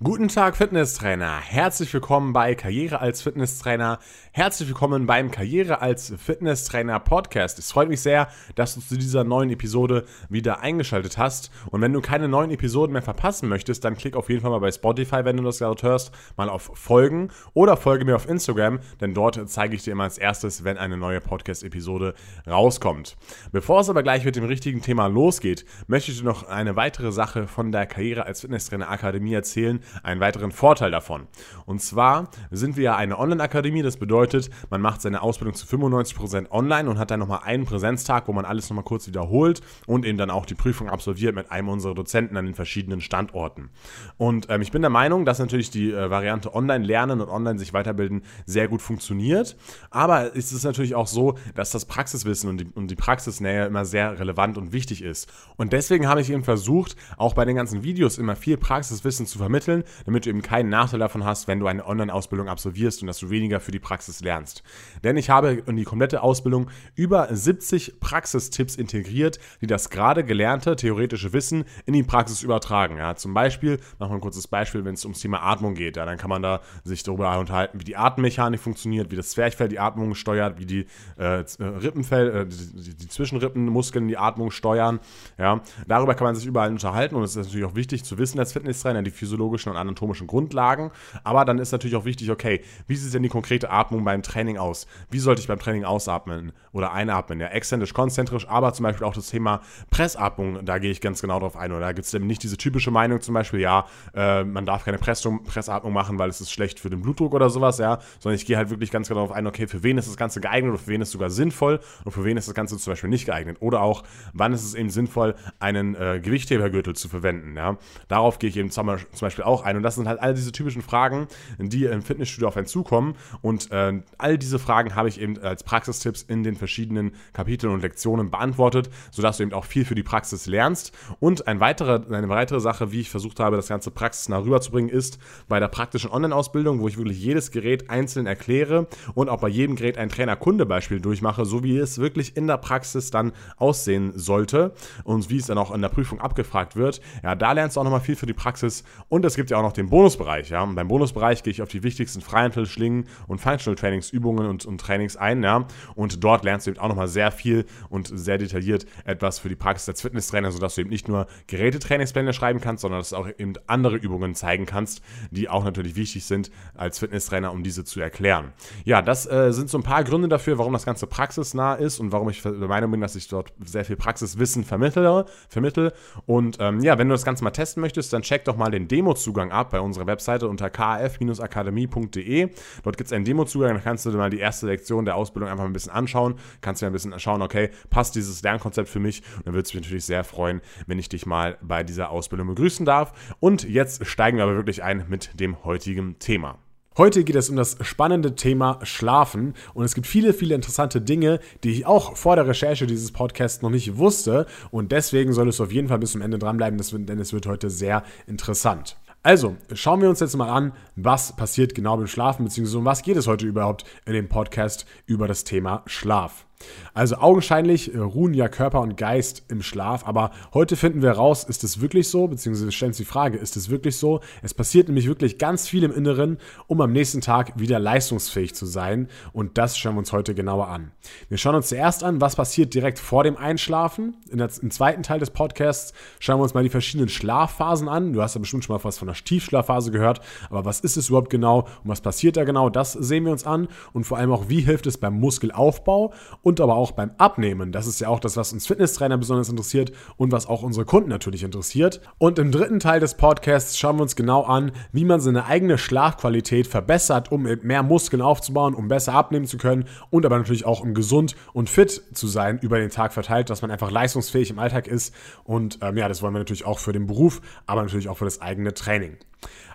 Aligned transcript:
Guten 0.00 0.28
Tag, 0.28 0.56
Fitnesstrainer. 0.56 1.40
Herzlich 1.40 1.92
willkommen 1.92 2.32
bei 2.32 2.54
Karriere 2.54 3.00
als 3.00 3.20
Fitnesstrainer. 3.20 3.98
Herzlich 4.30 4.68
willkommen 4.68 5.06
beim 5.06 5.32
Karriere 5.32 5.82
als 5.82 6.14
Fitnesstrainer 6.16 7.00
Podcast. 7.00 7.58
Es 7.58 7.72
freut 7.72 7.88
mich 7.88 8.00
sehr, 8.00 8.28
dass 8.54 8.76
du 8.76 8.80
zu 8.80 8.96
dieser 8.96 9.24
neuen 9.24 9.50
Episode 9.50 10.04
wieder 10.28 10.60
eingeschaltet 10.60 11.18
hast. 11.18 11.50
Und 11.72 11.80
wenn 11.80 11.92
du 11.92 12.00
keine 12.00 12.28
neuen 12.28 12.52
Episoden 12.52 12.92
mehr 12.92 13.02
verpassen 13.02 13.48
möchtest, 13.48 13.84
dann 13.84 13.96
klick 13.96 14.14
auf 14.14 14.28
jeden 14.28 14.40
Fall 14.40 14.52
mal 14.52 14.60
bei 14.60 14.70
Spotify, 14.70 15.24
wenn 15.24 15.36
du 15.36 15.42
das 15.42 15.58
gerade 15.58 15.82
hörst, 15.82 16.12
mal 16.36 16.48
auf 16.48 16.70
Folgen 16.74 17.32
oder 17.52 17.76
folge 17.76 18.04
mir 18.04 18.14
auf 18.14 18.28
Instagram, 18.28 18.78
denn 19.00 19.14
dort 19.14 19.50
zeige 19.50 19.74
ich 19.74 19.82
dir 19.82 19.90
immer 19.90 20.04
als 20.04 20.16
erstes, 20.16 20.62
wenn 20.62 20.78
eine 20.78 20.96
neue 20.96 21.20
Podcast-Episode 21.20 22.14
rauskommt. 22.46 23.16
Bevor 23.50 23.80
es 23.80 23.90
aber 23.90 24.04
gleich 24.04 24.24
mit 24.24 24.36
dem 24.36 24.44
richtigen 24.44 24.80
Thema 24.80 25.08
losgeht, 25.08 25.64
möchte 25.88 26.12
ich 26.12 26.18
dir 26.18 26.24
noch 26.24 26.44
eine 26.44 26.76
weitere 26.76 27.10
Sache 27.10 27.48
von 27.48 27.72
der 27.72 27.86
Karriere 27.86 28.26
als 28.26 28.42
Fitnesstrainer 28.42 28.88
Akademie 28.90 29.34
erzählen 29.34 29.80
einen 30.02 30.20
weiteren 30.20 30.52
Vorteil 30.52 30.90
davon. 30.90 31.26
Und 31.66 31.80
zwar 31.82 32.30
sind 32.50 32.76
wir 32.76 32.84
ja 32.84 32.96
eine 32.96 33.18
Online-Akademie, 33.18 33.82
das 33.82 33.96
bedeutet, 33.96 34.50
man 34.70 34.80
macht 34.80 35.02
seine 35.02 35.22
Ausbildung 35.22 35.54
zu 35.54 35.66
95% 35.66 36.50
online 36.50 36.88
und 36.88 36.98
hat 36.98 37.10
dann 37.10 37.20
nochmal 37.20 37.40
einen 37.44 37.64
Präsenztag, 37.64 38.28
wo 38.28 38.32
man 38.32 38.44
alles 38.44 38.68
nochmal 38.70 38.84
kurz 38.84 39.06
wiederholt 39.06 39.60
und 39.86 40.04
eben 40.04 40.18
dann 40.18 40.30
auch 40.30 40.46
die 40.46 40.54
Prüfung 40.54 40.88
absolviert 40.88 41.34
mit 41.34 41.50
einem 41.50 41.68
unserer 41.68 41.94
Dozenten 41.94 42.36
an 42.36 42.46
den 42.46 42.54
verschiedenen 42.54 43.00
Standorten. 43.00 43.70
Und 44.16 44.46
ähm, 44.48 44.62
ich 44.62 44.72
bin 44.72 44.82
der 44.82 44.90
Meinung, 44.90 45.24
dass 45.24 45.38
natürlich 45.38 45.70
die 45.70 45.92
äh, 45.92 46.10
Variante 46.10 46.54
online 46.54 46.84
lernen 46.84 47.20
und 47.20 47.28
online 47.28 47.58
sich 47.58 47.72
weiterbilden 47.72 48.22
sehr 48.46 48.68
gut 48.68 48.82
funktioniert. 48.82 49.56
Aber 49.90 50.36
es 50.36 50.52
ist 50.52 50.64
natürlich 50.64 50.94
auch 50.94 51.06
so, 51.06 51.36
dass 51.54 51.70
das 51.70 51.84
Praxiswissen 51.84 52.50
und 52.50 52.58
die, 52.58 52.66
und 52.74 52.90
die 52.90 52.96
Praxisnähe 52.96 53.66
immer 53.66 53.84
sehr 53.84 54.18
relevant 54.18 54.58
und 54.58 54.72
wichtig 54.72 55.02
ist. 55.02 55.30
Und 55.56 55.72
deswegen 55.72 56.08
habe 56.08 56.20
ich 56.20 56.30
eben 56.30 56.44
versucht, 56.44 56.96
auch 57.16 57.34
bei 57.34 57.44
den 57.44 57.56
ganzen 57.56 57.82
Videos 57.82 58.18
immer 58.18 58.36
viel 58.36 58.56
Praxiswissen 58.56 59.26
zu 59.26 59.38
vermitteln 59.38 59.77
entwickeln, 59.78 60.04
damit 60.04 60.26
du 60.26 60.30
eben 60.30 60.42
keinen 60.42 60.68
Nachteil 60.68 61.00
davon 61.00 61.24
hast, 61.24 61.48
wenn 61.48 61.60
du 61.60 61.66
eine 61.66 61.86
Online-Ausbildung 61.86 62.48
absolvierst 62.48 63.02
und 63.02 63.06
dass 63.06 63.18
du 63.18 63.30
weniger 63.30 63.60
für 63.60 63.70
die 63.70 63.78
Praxis 63.78 64.20
lernst. 64.20 64.62
Denn 65.04 65.16
ich 65.16 65.30
habe 65.30 65.62
in 65.66 65.76
die 65.76 65.84
komplette 65.84 66.22
Ausbildung 66.22 66.70
über 66.94 67.28
70 67.30 68.00
Praxistipps 68.00 68.76
integriert, 68.76 69.38
die 69.60 69.66
das 69.66 69.90
gerade 69.90 70.24
gelernte 70.24 70.76
theoretische 70.76 71.32
Wissen 71.32 71.64
in 71.86 71.94
die 71.94 72.02
Praxis 72.02 72.42
übertragen. 72.42 72.96
Ja, 72.98 73.14
zum 73.14 73.34
Beispiel, 73.34 73.78
machen 73.98 74.12
wir 74.12 74.16
ein 74.16 74.20
kurzes 74.20 74.46
Beispiel, 74.46 74.84
wenn 74.84 74.94
es 74.94 75.04
ums 75.04 75.20
Thema 75.20 75.42
Atmung 75.42 75.74
geht, 75.74 75.96
ja, 75.96 76.04
dann 76.04 76.18
kann 76.18 76.30
man 76.30 76.42
da 76.42 76.60
sich 76.84 77.02
darüber 77.02 77.38
unterhalten, 77.38 77.80
wie 77.80 77.84
die 77.84 77.96
Atemmechanik 77.96 78.60
funktioniert, 78.60 79.10
wie 79.10 79.16
das 79.16 79.30
Zwerchfell 79.30 79.68
die 79.68 79.78
Atmung 79.78 80.14
steuert, 80.14 80.58
wie 80.58 80.66
die 80.66 80.86
äh, 81.16 81.44
Rippenfell, 81.60 82.28
äh, 82.28 82.46
die, 82.46 82.94
die 82.94 83.08
Zwischenrippenmuskeln 83.08 84.08
die 84.08 84.16
Atmung 84.16 84.50
steuern. 84.50 85.00
Ja, 85.38 85.60
darüber 85.86 86.14
kann 86.14 86.26
man 86.26 86.34
sich 86.34 86.46
überall 86.46 86.70
unterhalten 86.70 87.14
und 87.14 87.22
es 87.22 87.36
ist 87.36 87.46
natürlich 87.46 87.66
auch 87.66 87.74
wichtig 87.74 88.04
zu 88.04 88.18
wissen 88.18 88.38
als 88.38 88.52
Fitnesstrainer, 88.52 89.02
die 89.02 89.10
physiologischen 89.10 89.67
physiologischen 89.68 89.70
und 89.70 89.76
anatomischen 89.76 90.26
Grundlagen. 90.26 90.90
Aber 91.24 91.44
dann 91.44 91.58
ist 91.58 91.72
natürlich 91.72 91.96
auch 91.96 92.04
wichtig, 92.04 92.30
okay, 92.30 92.62
wie 92.86 92.96
sieht 92.96 93.12
denn 93.14 93.22
die 93.22 93.28
konkrete 93.28 93.70
Atmung 93.70 94.04
beim 94.04 94.22
Training 94.22 94.58
aus? 94.58 94.86
Wie 95.10 95.18
sollte 95.18 95.40
ich 95.40 95.48
beim 95.48 95.58
Training 95.58 95.84
ausatmen 95.84 96.52
oder 96.72 96.92
einatmen? 96.92 97.40
Ja, 97.40 97.48
exzentrisch, 97.48 97.94
konzentrisch, 97.94 98.48
aber 98.48 98.72
zum 98.72 98.84
Beispiel 98.84 99.06
auch 99.06 99.14
das 99.14 99.28
Thema 99.28 99.60
Pressatmung, 99.90 100.64
da 100.64 100.78
gehe 100.78 100.90
ich 100.90 101.00
ganz 101.00 101.20
genau 101.20 101.40
drauf 101.40 101.56
ein. 101.56 101.72
Oder 101.72 101.80
da 101.80 101.92
gibt 101.92 102.06
es 102.06 102.14
eben 102.14 102.26
nicht 102.26 102.42
diese 102.42 102.56
typische 102.56 102.90
Meinung 102.90 103.20
zum 103.20 103.34
Beispiel, 103.34 103.60
ja, 103.60 103.86
äh, 104.14 104.44
man 104.44 104.66
darf 104.66 104.84
keine 104.84 104.98
Pressung, 104.98 105.44
Pressatmung 105.44 105.92
machen, 105.92 106.18
weil 106.18 106.30
es 106.30 106.40
ist 106.40 106.50
schlecht 106.50 106.80
für 106.80 106.90
den 106.90 107.02
Blutdruck 107.02 107.34
oder 107.34 107.50
sowas, 107.50 107.78
ja, 107.78 107.98
sondern 108.18 108.36
ich 108.36 108.46
gehe 108.46 108.56
halt 108.56 108.70
wirklich 108.70 108.90
ganz 108.90 109.08
genau 109.08 109.20
darauf 109.20 109.32
ein, 109.32 109.46
okay, 109.46 109.66
für 109.66 109.82
wen 109.82 109.98
ist 109.98 110.08
das 110.08 110.16
Ganze 110.16 110.40
geeignet 110.40 110.72
oder 110.72 110.82
für 110.82 110.88
wen 110.88 111.00
ist 111.00 111.08
es 111.08 111.12
sogar 111.12 111.30
sinnvoll 111.30 111.80
und 112.04 112.12
für 112.12 112.24
wen 112.24 112.36
ist 112.36 112.48
das 112.48 112.54
Ganze 112.54 112.76
zum 112.78 112.92
Beispiel 112.92 113.10
nicht 113.10 113.26
geeignet. 113.26 113.58
Oder 113.60 113.82
auch, 113.82 114.04
wann 114.32 114.52
ist 114.52 114.64
es 114.64 114.74
eben 114.74 114.90
sinnvoll, 114.90 115.34
einen 115.58 115.94
äh, 115.94 116.20
Gewichthebergürtel 116.22 116.94
zu 116.94 117.08
verwenden, 117.08 117.56
ja. 117.56 117.76
Darauf 118.08 118.38
gehe 118.38 118.50
ich 118.50 118.56
eben 118.56 118.70
zum 118.70 118.86
Beispiel 119.20 119.44
auch 119.44 119.57
ein. 119.62 119.76
Und 119.76 119.82
das 119.82 119.94
sind 119.94 120.08
halt 120.08 120.20
all 120.20 120.34
diese 120.34 120.52
typischen 120.52 120.82
Fragen, 120.82 121.28
die 121.58 121.84
im 121.84 122.02
Fitnessstudio 122.02 122.48
auf 122.48 122.56
einen 122.56 122.66
zukommen. 122.66 123.14
Und 123.42 123.70
äh, 123.70 124.02
all 124.18 124.38
diese 124.38 124.58
Fragen 124.58 124.94
habe 124.94 125.08
ich 125.08 125.20
eben 125.20 125.38
als 125.38 125.62
Praxistipps 125.62 126.22
in 126.22 126.42
den 126.42 126.56
verschiedenen 126.56 127.12
Kapiteln 127.32 127.72
und 127.72 127.82
Lektionen 127.82 128.30
beantwortet, 128.30 128.90
sodass 129.10 129.38
du 129.38 129.42
eben 129.44 129.52
auch 129.52 129.64
viel 129.64 129.84
für 129.84 129.94
die 129.94 130.02
Praxis 130.02 130.46
lernst. 130.46 130.92
Und 131.20 131.46
ein 131.46 131.60
weiterer, 131.60 132.04
eine 132.10 132.28
weitere 132.28 132.60
Sache, 132.60 132.92
wie 132.92 133.00
ich 133.00 133.10
versucht 133.10 133.40
habe, 133.40 133.56
das 133.56 133.68
ganze 133.68 133.90
praxisnah 133.90 134.38
rüberzubringen, 134.38 134.90
ist 134.90 135.18
bei 135.48 135.60
der 135.60 135.68
praktischen 135.68 136.10
Online-Ausbildung, 136.10 136.80
wo 136.80 136.88
ich 136.88 136.98
wirklich 136.98 137.20
jedes 137.20 137.50
Gerät 137.50 137.90
einzeln 137.90 138.26
erkläre 138.26 138.86
und 139.14 139.28
auch 139.28 139.40
bei 139.40 139.48
jedem 139.48 139.76
Gerät 139.76 139.98
ein 139.98 140.08
Trainer-Kunde-Beispiel 140.08 141.00
durchmache, 141.00 141.44
so 141.44 141.62
wie 141.62 141.76
es 141.78 141.98
wirklich 141.98 142.36
in 142.36 142.46
der 142.46 142.58
Praxis 142.58 143.10
dann 143.10 143.32
aussehen 143.56 144.12
sollte 144.16 144.72
und 145.04 145.30
wie 145.30 145.38
es 145.38 145.46
dann 145.46 145.58
auch 145.58 145.74
in 145.74 145.82
der 145.82 145.88
Prüfung 145.88 146.20
abgefragt 146.20 146.76
wird. 146.76 147.00
Ja, 147.22 147.34
da 147.34 147.52
lernst 147.52 147.76
du 147.76 147.80
auch 147.80 147.84
nochmal 147.84 148.00
viel 148.00 148.16
für 148.16 148.26
die 148.26 148.32
Praxis 148.32 148.84
und 149.08 149.24
es 149.24 149.36
gibt 149.36 149.47
ja 149.50 149.58
auch 149.58 149.62
noch 149.62 149.72
den 149.72 149.88
Bonusbereich. 149.88 150.50
Ja? 150.50 150.62
Und 150.62 150.74
beim 150.74 150.88
Bonusbereich 150.88 151.42
gehe 151.42 151.50
ich 151.50 151.62
auf 151.62 151.68
die 151.68 151.82
wichtigsten 151.82 152.20
Freihantel, 152.20 152.66
Schlingen 152.66 153.06
und 153.26 153.40
Functional 153.40 153.76
Trainingsübungen 153.76 154.46
und, 154.46 154.66
und 154.66 154.80
Trainings 154.80 155.16
ein. 155.16 155.42
Ja? 155.42 155.66
Und 155.94 156.22
dort 156.22 156.44
lernst 156.44 156.66
du 156.66 156.70
eben 156.70 156.80
auch 156.80 156.88
nochmal 156.88 157.08
sehr 157.08 157.30
viel 157.30 157.64
und 157.88 158.10
sehr 158.12 158.38
detailliert 158.38 158.86
etwas 159.04 159.38
für 159.38 159.48
die 159.48 159.56
Praxis 159.56 159.88
als 159.88 160.02
Fitnesstrainer, 160.02 160.50
sodass 160.50 160.74
du 160.74 160.82
eben 160.82 160.90
nicht 160.90 161.08
nur 161.08 161.26
Gerätetrainingspläne 161.46 162.32
schreiben 162.32 162.60
kannst, 162.60 162.82
sondern 162.82 163.00
dass 163.00 163.10
du 163.10 163.16
auch 163.16 163.28
eben 163.38 163.54
andere 163.66 163.96
Übungen 163.96 164.34
zeigen 164.34 164.66
kannst, 164.66 165.02
die 165.30 165.48
auch 165.48 165.64
natürlich 165.64 165.96
wichtig 165.96 166.24
sind 166.24 166.50
als 166.74 166.98
Fitnesstrainer, 166.98 167.52
um 167.52 167.62
diese 167.62 167.84
zu 167.84 168.00
erklären. 168.00 168.52
Ja, 168.84 169.02
das 169.02 169.30
äh, 169.30 169.52
sind 169.52 169.70
so 169.70 169.78
ein 169.78 169.82
paar 169.82 170.04
Gründe 170.04 170.28
dafür, 170.28 170.58
warum 170.58 170.72
das 170.72 170.84
Ganze 170.84 171.06
praxisnah 171.06 171.74
ist 171.74 172.00
und 172.00 172.12
warum 172.12 172.28
ich 172.28 172.42
der 172.42 172.52
Meinung 172.52 172.90
bin, 172.90 173.00
dass 173.00 173.16
ich 173.16 173.28
dort 173.28 173.52
sehr 173.64 173.84
viel 173.84 173.96
Praxiswissen 173.96 174.64
vermittle. 174.64 175.26
vermittle. 175.48 175.92
Und 176.26 176.58
ähm, 176.60 176.80
ja, 176.80 176.98
wenn 176.98 177.08
du 177.08 177.14
das 177.14 177.24
Ganze 177.24 177.44
mal 177.44 177.50
testen 177.50 177.80
möchtest, 177.80 178.12
dann 178.12 178.22
check 178.22 178.44
doch 178.44 178.56
mal 178.56 178.70
den 178.70 178.88
Demo-Zugang 178.88 179.37
ab 179.50 179.70
bei 179.70 179.80
unserer 179.80 180.06
Webseite 180.06 180.48
unter 180.48 180.68
kf-akademie.de. 180.68 182.50
Dort 182.82 182.96
gibt 182.96 183.08
es 183.08 183.12
einen 183.12 183.24
Demo-Zugang, 183.24 183.74
da 183.74 183.80
kannst 183.80 184.04
du 184.04 184.10
dir 184.10 184.18
mal 184.18 184.30
die 184.30 184.40
erste 184.40 184.66
Lektion 184.66 185.04
der 185.04 185.16
Ausbildung 185.16 185.48
einfach 185.50 185.64
ein 185.64 185.72
bisschen 185.72 185.92
anschauen. 185.92 186.34
Kannst 186.60 186.82
dir 186.82 186.86
ein 186.86 186.92
bisschen 186.92 187.18
schauen, 187.18 187.42
okay, 187.42 187.70
passt 187.90 188.14
dieses 188.14 188.42
Lernkonzept 188.42 188.88
für 188.88 189.00
mich? 189.00 189.22
Und 189.36 189.46
dann 189.46 189.54
würde 189.54 189.66
es 189.66 189.74
mich 189.74 189.82
natürlich 189.82 190.04
sehr 190.04 190.24
freuen, 190.24 190.60
wenn 190.86 190.98
ich 190.98 191.08
dich 191.08 191.26
mal 191.26 191.56
bei 191.62 191.84
dieser 191.84 192.10
Ausbildung 192.10 192.48
begrüßen 192.48 192.84
darf. 192.84 193.12
Und 193.40 193.62
jetzt 193.62 194.04
steigen 194.06 194.36
wir 194.36 194.44
aber 194.44 194.56
wirklich 194.56 194.82
ein 194.82 195.04
mit 195.08 195.38
dem 195.40 195.64
heutigen 195.64 196.18
Thema. 196.18 196.58
Heute 196.98 197.22
geht 197.22 197.36
es 197.36 197.48
um 197.48 197.54
das 197.54 197.76
spannende 197.82 198.34
Thema 198.34 198.80
Schlafen 198.82 199.54
und 199.72 199.84
es 199.84 199.94
gibt 199.94 200.08
viele, 200.08 200.32
viele 200.32 200.56
interessante 200.56 201.00
Dinge, 201.00 201.38
die 201.62 201.70
ich 201.70 201.86
auch 201.86 202.16
vor 202.16 202.34
der 202.34 202.48
Recherche 202.48 202.88
dieses 202.88 203.12
Podcasts 203.12 203.62
noch 203.62 203.70
nicht 203.70 203.98
wusste 203.98 204.46
und 204.72 204.90
deswegen 204.90 205.32
solltest 205.32 205.60
du 205.60 205.62
auf 205.62 205.70
jeden 205.70 205.86
Fall 205.86 206.00
bis 206.00 206.10
zum 206.10 206.22
Ende 206.22 206.40
dranbleiben, 206.40 206.76
denn 207.06 207.20
es 207.20 207.32
wird 207.32 207.46
heute 207.46 207.70
sehr 207.70 208.02
interessant. 208.26 208.96
Also, 209.28 209.58
schauen 209.74 210.00
wir 210.00 210.08
uns 210.08 210.20
jetzt 210.20 210.38
mal 210.38 210.48
an, 210.48 210.72
was 210.96 211.36
passiert 211.36 211.74
genau 211.74 211.98
beim 211.98 212.06
Schlafen, 212.06 212.46
beziehungsweise 212.46 212.78
um 212.78 212.86
was 212.86 213.02
geht 213.02 213.18
es 213.18 213.26
heute 213.26 213.44
überhaupt 213.46 213.84
in 214.06 214.14
dem 214.14 214.30
Podcast 214.30 214.86
über 215.04 215.28
das 215.28 215.44
Thema 215.44 215.82
Schlaf. 215.84 216.47
Also 216.94 217.16
augenscheinlich 217.16 217.94
äh, 217.94 217.98
ruhen 217.98 218.34
ja 218.34 218.48
Körper 218.48 218.80
und 218.80 218.96
Geist 218.96 219.44
im 219.48 219.62
Schlaf, 219.62 220.06
aber 220.06 220.32
heute 220.52 220.76
finden 220.76 221.02
wir 221.02 221.12
raus, 221.12 221.44
ist 221.44 221.62
es 221.62 221.80
wirklich 221.80 222.08
so, 222.08 222.26
beziehungsweise 222.26 222.72
stellen 222.72 222.90
uns 222.90 222.96
die 222.96 223.04
Frage, 223.04 223.38
ist 223.38 223.56
es 223.56 223.70
wirklich 223.70 223.96
so? 223.96 224.20
Es 224.42 224.54
passiert 224.54 224.88
nämlich 224.88 225.06
wirklich 225.06 225.38
ganz 225.38 225.68
viel 225.68 225.84
im 225.84 225.92
Inneren, 225.92 226.38
um 226.66 226.80
am 226.80 226.92
nächsten 226.92 227.20
Tag 227.20 227.58
wieder 227.58 227.78
leistungsfähig 227.78 228.54
zu 228.54 228.66
sein 228.66 229.08
und 229.32 229.58
das 229.58 229.78
schauen 229.78 229.94
wir 229.94 230.00
uns 230.00 230.12
heute 230.12 230.34
genauer 230.34 230.68
an. 230.68 230.90
Wir 231.28 231.38
schauen 231.38 231.54
uns 231.54 231.68
zuerst 231.68 232.02
an, 232.02 232.20
was 232.20 232.36
passiert 232.36 232.74
direkt 232.74 232.98
vor 232.98 233.22
dem 233.22 233.36
Einschlafen. 233.36 234.16
In 234.30 234.38
der, 234.38 234.50
Im 234.60 234.70
zweiten 234.70 235.02
Teil 235.02 235.20
des 235.20 235.30
Podcasts 235.30 235.92
schauen 236.18 236.38
wir 236.38 236.42
uns 236.42 236.54
mal 236.54 236.64
die 236.64 236.68
verschiedenen 236.70 237.08
Schlafphasen 237.08 237.88
an. 237.88 238.12
Du 238.12 238.22
hast 238.22 238.34
ja 238.34 238.40
bestimmt 238.40 238.64
schon 238.64 238.74
mal 238.74 238.82
was 238.82 238.98
von 238.98 239.06
der 239.06 239.14
Tiefschlafphase 239.14 239.90
gehört, 239.90 240.20
aber 240.50 240.64
was 240.64 240.80
ist 240.80 240.96
es 240.96 241.08
überhaupt 241.08 241.30
genau 241.30 241.60
und 241.60 241.90
was 241.90 242.00
passiert 242.00 242.36
da 242.36 242.44
genau, 242.44 242.70
das 242.70 242.92
sehen 242.92 243.24
wir 243.24 243.32
uns 243.32 243.46
an 243.46 243.68
und 243.92 244.04
vor 244.04 244.18
allem 244.18 244.32
auch, 244.32 244.48
wie 244.48 244.60
hilft 244.60 244.86
es 244.86 244.98
beim 244.98 245.20
Muskelaufbau 245.20 246.12
und 246.48 246.62
aber 246.62 246.76
auch 246.76 246.92
beim 246.92 247.10
Abnehmen. 247.18 247.72
Das 247.72 247.86
ist 247.86 248.00
ja 248.00 248.08
auch 248.08 248.20
das, 248.20 248.38
was 248.38 248.54
uns 248.54 248.66
Fitnesstrainer 248.66 249.18
besonders 249.18 249.50
interessiert 249.50 249.92
und 250.16 250.32
was 250.32 250.46
auch 250.46 250.62
unsere 250.62 250.86
Kunden 250.86 251.10
natürlich 251.10 251.42
interessiert. 251.42 252.00
Und 252.16 252.38
im 252.38 252.50
dritten 252.52 252.80
Teil 252.80 253.00
des 253.00 253.18
Podcasts 253.18 253.78
schauen 253.78 253.96
wir 253.96 254.02
uns 254.02 254.16
genau 254.16 254.44
an, 254.44 254.72
wie 254.90 255.04
man 255.04 255.20
seine 255.20 255.44
eigene 255.44 255.76
Schlafqualität 255.76 256.66
verbessert, 256.66 257.30
um 257.30 257.42
mehr 257.42 257.82
Muskeln 257.82 258.22
aufzubauen, 258.22 258.74
um 258.74 258.88
besser 258.88 259.12
abnehmen 259.12 259.44
zu 259.44 259.58
können 259.58 259.84
und 260.08 260.24
aber 260.24 260.38
natürlich 260.38 260.64
auch 260.64 260.80
um 260.80 260.94
gesund 260.94 261.36
und 261.52 261.68
fit 261.68 262.02
zu 262.14 262.26
sein 262.26 262.58
über 262.62 262.78
den 262.78 262.88
Tag 262.88 263.12
verteilt, 263.12 263.50
dass 263.50 263.60
man 263.60 263.70
einfach 263.70 263.90
leistungsfähig 263.90 264.48
im 264.48 264.58
Alltag 264.58 264.86
ist. 264.86 265.14
Und 265.44 265.80
ähm, 265.82 265.98
ja, 265.98 266.08
das 266.08 266.22
wollen 266.22 266.32
wir 266.32 266.38
natürlich 266.38 266.64
auch 266.64 266.78
für 266.78 266.94
den 266.94 267.06
Beruf, 267.06 267.42
aber 267.66 267.82
natürlich 267.82 268.08
auch 268.08 268.16
für 268.16 268.24
das 268.24 268.40
eigene 268.40 268.72
Training. 268.72 269.18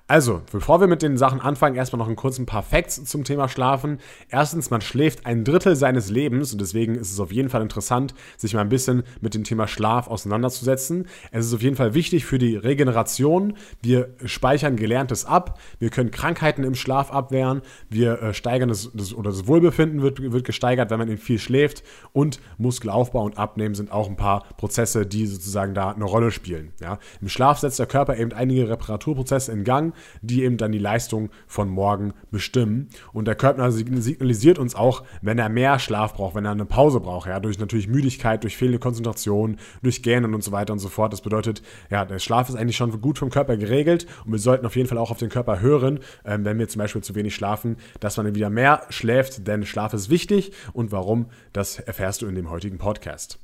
Also, 0.05 0.41
bevor 0.51 0.81
wir 0.81 0.87
mit 0.87 1.01
den 1.01 1.17
Sachen 1.17 1.39
anfangen, 1.39 1.77
erstmal 1.77 1.97
noch 1.99 2.07
einen 2.07 2.17
kurzen 2.17 2.45
paar 2.45 2.61
Facts 2.61 3.05
zum 3.05 3.23
Thema 3.23 3.47
Schlafen. 3.47 3.99
Erstens, 4.29 4.69
man 4.69 4.81
schläft 4.81 5.25
ein 5.25 5.45
Drittel 5.45 5.77
seines 5.77 6.09
Lebens 6.09 6.51
und 6.51 6.59
deswegen 6.59 6.95
ist 6.95 7.13
es 7.13 7.21
auf 7.21 7.31
jeden 7.31 7.47
Fall 7.47 7.61
interessant, 7.61 8.13
sich 8.35 8.53
mal 8.53 8.59
ein 8.59 8.69
bisschen 8.69 9.03
mit 9.21 9.33
dem 9.33 9.45
Thema 9.45 9.65
Schlaf 9.65 10.09
auseinanderzusetzen. 10.09 11.07
Es 11.31 11.45
ist 11.45 11.53
auf 11.53 11.61
jeden 11.61 11.77
Fall 11.77 11.93
wichtig 11.93 12.25
für 12.25 12.37
die 12.37 12.57
Regeneration. 12.57 13.53
Wir 13.81 14.13
speichern 14.25 14.75
Gelerntes 14.75 15.23
ab. 15.23 15.57
Wir 15.79 15.89
können 15.89 16.11
Krankheiten 16.11 16.65
im 16.65 16.75
Schlaf 16.75 17.09
abwehren. 17.09 17.61
Wir 17.89 18.21
äh, 18.21 18.33
steigern 18.33 18.67
das, 18.67 18.91
das, 18.93 19.13
oder 19.13 19.29
das 19.29 19.47
Wohlbefinden 19.47 20.01
wird, 20.01 20.21
wird 20.21 20.43
gesteigert, 20.43 20.91
wenn 20.91 20.99
man 20.99 21.07
eben 21.07 21.17
viel 21.17 21.39
schläft. 21.39 21.81
Und 22.11 22.41
Muskelaufbau 22.57 23.23
und 23.23 23.37
Abnehmen 23.37 23.73
sind 23.73 23.89
auch 23.89 24.09
ein 24.09 24.17
paar 24.17 24.43
Prozesse, 24.57 25.05
die 25.05 25.25
sozusagen 25.27 25.73
da 25.73 25.91
eine 25.91 26.03
Rolle 26.03 26.31
spielen. 26.31 26.73
Ja? 26.81 26.99
Im 27.21 27.29
Schlaf 27.29 27.59
setzt 27.59 27.79
der 27.79 27.85
Körper 27.85 28.17
eben 28.17 28.33
einige 28.33 28.67
Reparaturprozesse 28.67 29.52
in 29.53 29.63
Gang, 29.63 29.93
die 30.21 30.43
eben 30.43 30.57
dann 30.57 30.71
die 30.71 30.79
Leistung 30.79 31.29
von 31.47 31.69
morgen 31.69 32.13
bestimmen. 32.31 32.89
Und 33.13 33.25
der 33.25 33.35
Körper 33.35 33.71
signalisiert 33.71 34.59
uns 34.59 34.75
auch, 34.75 35.03
wenn 35.21 35.39
er 35.39 35.49
mehr 35.49 35.79
Schlaf 35.79 36.15
braucht, 36.15 36.35
wenn 36.35 36.45
er 36.45 36.51
eine 36.51 36.65
Pause 36.65 36.99
braucht, 36.99 37.29
ja, 37.29 37.39
durch 37.39 37.59
natürlich 37.59 37.87
Müdigkeit, 37.87 38.43
durch 38.43 38.57
fehlende 38.57 38.79
Konzentration, 38.79 39.57
durch 39.81 40.03
Gähnen 40.03 40.33
und 40.33 40.43
so 40.43 40.51
weiter 40.51 40.73
und 40.73 40.79
so 40.79 40.89
fort. 40.89 41.13
Das 41.13 41.21
bedeutet, 41.21 41.61
ja, 41.89 42.03
der 42.05 42.19
Schlaf 42.19 42.49
ist 42.49 42.55
eigentlich 42.55 42.77
schon 42.77 42.99
gut 42.99 43.17
vom 43.17 43.29
Körper 43.29 43.55
geregelt 43.55 44.07
und 44.25 44.31
wir 44.31 44.39
sollten 44.39 44.65
auf 44.65 44.75
jeden 44.75 44.89
Fall 44.89 44.97
auch 44.97 45.11
auf 45.11 45.19
den 45.19 45.29
Körper 45.29 45.61
hören, 45.61 45.99
ähm, 46.25 46.43
wenn 46.45 46.59
wir 46.59 46.67
zum 46.67 46.79
Beispiel 46.79 47.03
zu 47.03 47.15
wenig 47.15 47.35
schlafen, 47.35 47.77
dass 47.99 48.17
man 48.17 48.33
wieder 48.35 48.49
mehr 48.49 48.81
schläft, 48.89 49.47
denn 49.47 49.65
Schlaf 49.65 49.93
ist 49.93 50.09
wichtig 50.09 50.51
und 50.73 50.91
warum, 50.91 51.27
das 51.53 51.79
erfährst 51.79 52.21
du 52.21 52.27
in 52.27 52.35
dem 52.35 52.49
heutigen 52.49 52.77
Podcast. 52.77 53.39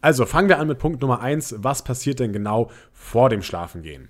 Also 0.00 0.26
fangen 0.26 0.48
wir 0.48 0.58
an 0.58 0.68
mit 0.68 0.78
Punkt 0.78 1.02
Nummer 1.02 1.20
1. 1.20 1.56
Was 1.58 1.82
passiert 1.82 2.20
denn 2.20 2.32
genau 2.32 2.70
vor 2.92 3.30
dem 3.30 3.42
Schlafengehen? 3.42 4.08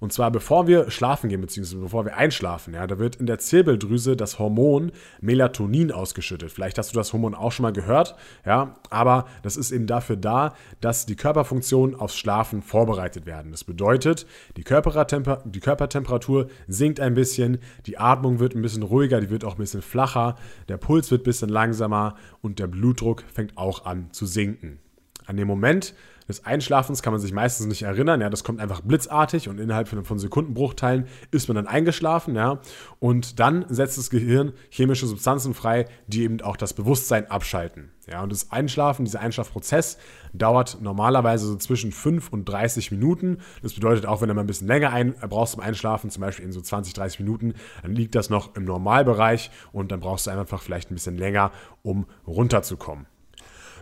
Und 0.00 0.12
zwar 0.12 0.30
bevor 0.30 0.66
wir 0.66 0.90
schlafen 0.90 1.28
gehen, 1.28 1.40
beziehungsweise 1.40 1.80
bevor 1.80 2.04
wir 2.04 2.16
einschlafen, 2.16 2.74
ja, 2.74 2.86
da 2.86 2.98
wird 2.98 3.16
in 3.16 3.26
der 3.26 3.38
Zirbeldrüse 3.38 4.16
das 4.16 4.38
Hormon 4.38 4.92
Melatonin 5.20 5.92
ausgeschüttet. 5.92 6.50
Vielleicht 6.50 6.78
hast 6.78 6.92
du 6.92 6.98
das 6.98 7.12
Hormon 7.12 7.34
auch 7.34 7.52
schon 7.52 7.62
mal 7.64 7.72
gehört, 7.72 8.14
ja, 8.44 8.76
aber 8.90 9.26
das 9.42 9.56
ist 9.56 9.70
eben 9.70 9.86
dafür 9.86 10.16
da, 10.16 10.54
dass 10.80 11.06
die 11.06 11.16
Körperfunktionen 11.16 11.94
aufs 11.94 12.16
Schlafen 12.16 12.62
vorbereitet 12.62 13.26
werden. 13.26 13.50
Das 13.50 13.64
bedeutet, 13.64 14.26
die, 14.56 14.64
Körpertemper 14.64 15.42
die 15.44 15.60
Körpertemperatur 15.60 16.48
sinkt 16.68 17.00
ein 17.00 17.14
bisschen, 17.14 17.58
die 17.86 17.98
Atmung 17.98 18.38
wird 18.38 18.54
ein 18.54 18.62
bisschen 18.62 18.82
ruhiger, 18.82 19.20
die 19.20 19.30
wird 19.30 19.44
auch 19.44 19.54
ein 19.54 19.58
bisschen 19.58 19.82
flacher, 19.82 20.36
der 20.68 20.76
Puls 20.76 21.10
wird 21.10 21.22
ein 21.22 21.24
bisschen 21.24 21.48
langsamer 21.48 22.16
und 22.40 22.58
der 22.58 22.66
Blutdruck 22.66 23.24
fängt 23.32 23.56
auch 23.56 23.84
an 23.84 24.12
zu 24.12 24.26
sinken. 24.26 24.81
An 25.26 25.36
dem 25.36 25.48
Moment 25.48 25.94
des 26.28 26.44
Einschlafens 26.44 27.02
kann 27.02 27.12
man 27.12 27.20
sich 27.20 27.32
meistens 27.32 27.66
nicht 27.66 27.82
erinnern. 27.82 28.20
Ja, 28.20 28.30
das 28.30 28.44
kommt 28.44 28.60
einfach 28.60 28.80
blitzartig 28.80 29.48
und 29.48 29.58
innerhalb 29.58 29.88
von, 29.88 30.18
Sekundenbruchteilen 30.18 31.06
ist 31.30 31.48
man 31.48 31.56
dann 31.56 31.66
eingeschlafen. 31.66 32.34
Ja, 32.34 32.60
und 32.98 33.40
dann 33.40 33.64
setzt 33.68 33.98
das 33.98 34.10
Gehirn 34.10 34.52
chemische 34.70 35.06
Substanzen 35.06 35.54
frei, 35.54 35.86
die 36.06 36.22
eben 36.22 36.40
auch 36.40 36.56
das 36.56 36.74
Bewusstsein 36.74 37.30
abschalten. 37.30 37.90
Ja, 38.08 38.22
und 38.22 38.32
das 38.32 38.50
Einschlafen, 38.50 39.04
dieser 39.04 39.20
Einschlafprozess 39.20 39.98
dauert 40.32 40.78
normalerweise 40.80 41.46
so 41.46 41.56
zwischen 41.56 41.92
5 41.92 42.30
und 42.30 42.46
30 42.46 42.90
Minuten. 42.90 43.38
Das 43.62 43.74
bedeutet, 43.74 44.06
auch 44.06 44.20
wenn 44.20 44.28
du 44.28 44.34
mal 44.34 44.40
ein 44.40 44.46
bisschen 44.46 44.66
länger 44.66 44.90
ein, 44.90 45.14
brauchst 45.28 45.52
zum 45.52 45.62
Einschlafen, 45.62 46.10
zum 46.10 46.20
Beispiel 46.20 46.44
in 46.44 46.52
so 46.52 46.60
20, 46.60 46.94
30 46.94 47.20
Minuten, 47.20 47.54
dann 47.82 47.94
liegt 47.94 48.14
das 48.14 48.28
noch 48.28 48.56
im 48.56 48.64
Normalbereich 48.64 49.50
und 49.72 49.92
dann 49.92 50.00
brauchst 50.00 50.26
du 50.26 50.30
einfach 50.30 50.62
vielleicht 50.62 50.90
ein 50.90 50.94
bisschen 50.94 51.16
länger, 51.16 51.52
um 51.82 52.06
runterzukommen. 52.26 53.06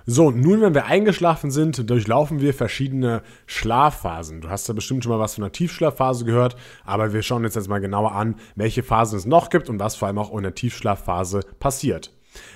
So, 0.07 0.31
nun, 0.31 0.61
wenn 0.61 0.75
wir 0.75 0.87
eingeschlafen 0.87 1.51
sind, 1.51 1.89
durchlaufen 1.89 2.41
wir 2.41 2.55
verschiedene 2.55 3.23
Schlafphasen. 3.47 4.41
Du 4.41 4.49
hast 4.49 4.67
ja 4.69 4.75
bestimmt 4.75 5.05
schon 5.05 5.13
mal 5.13 5.19
was 5.19 5.35
von 5.35 5.45
einer 5.45 5.53
Tiefschlafphase 5.53 6.25
gehört, 6.25 6.57
aber 6.85 7.13
wir 7.13 7.23
schauen 7.23 7.45
jetzt 7.45 7.69
mal 7.69 7.81
genauer 7.81 8.13
an, 8.13 8.37
welche 8.57 8.83
Phasen 8.83 9.19
es 9.19 9.27
noch 9.27 9.51
gibt 9.51 9.69
und 9.69 9.79
was 9.79 9.97
vor 9.97 10.09
allem 10.09 10.19
auch 10.19 10.35
in 10.37 10.43
der 10.43 10.55
Tiefschlafphase 10.55 11.41
passiert. 11.59 12.13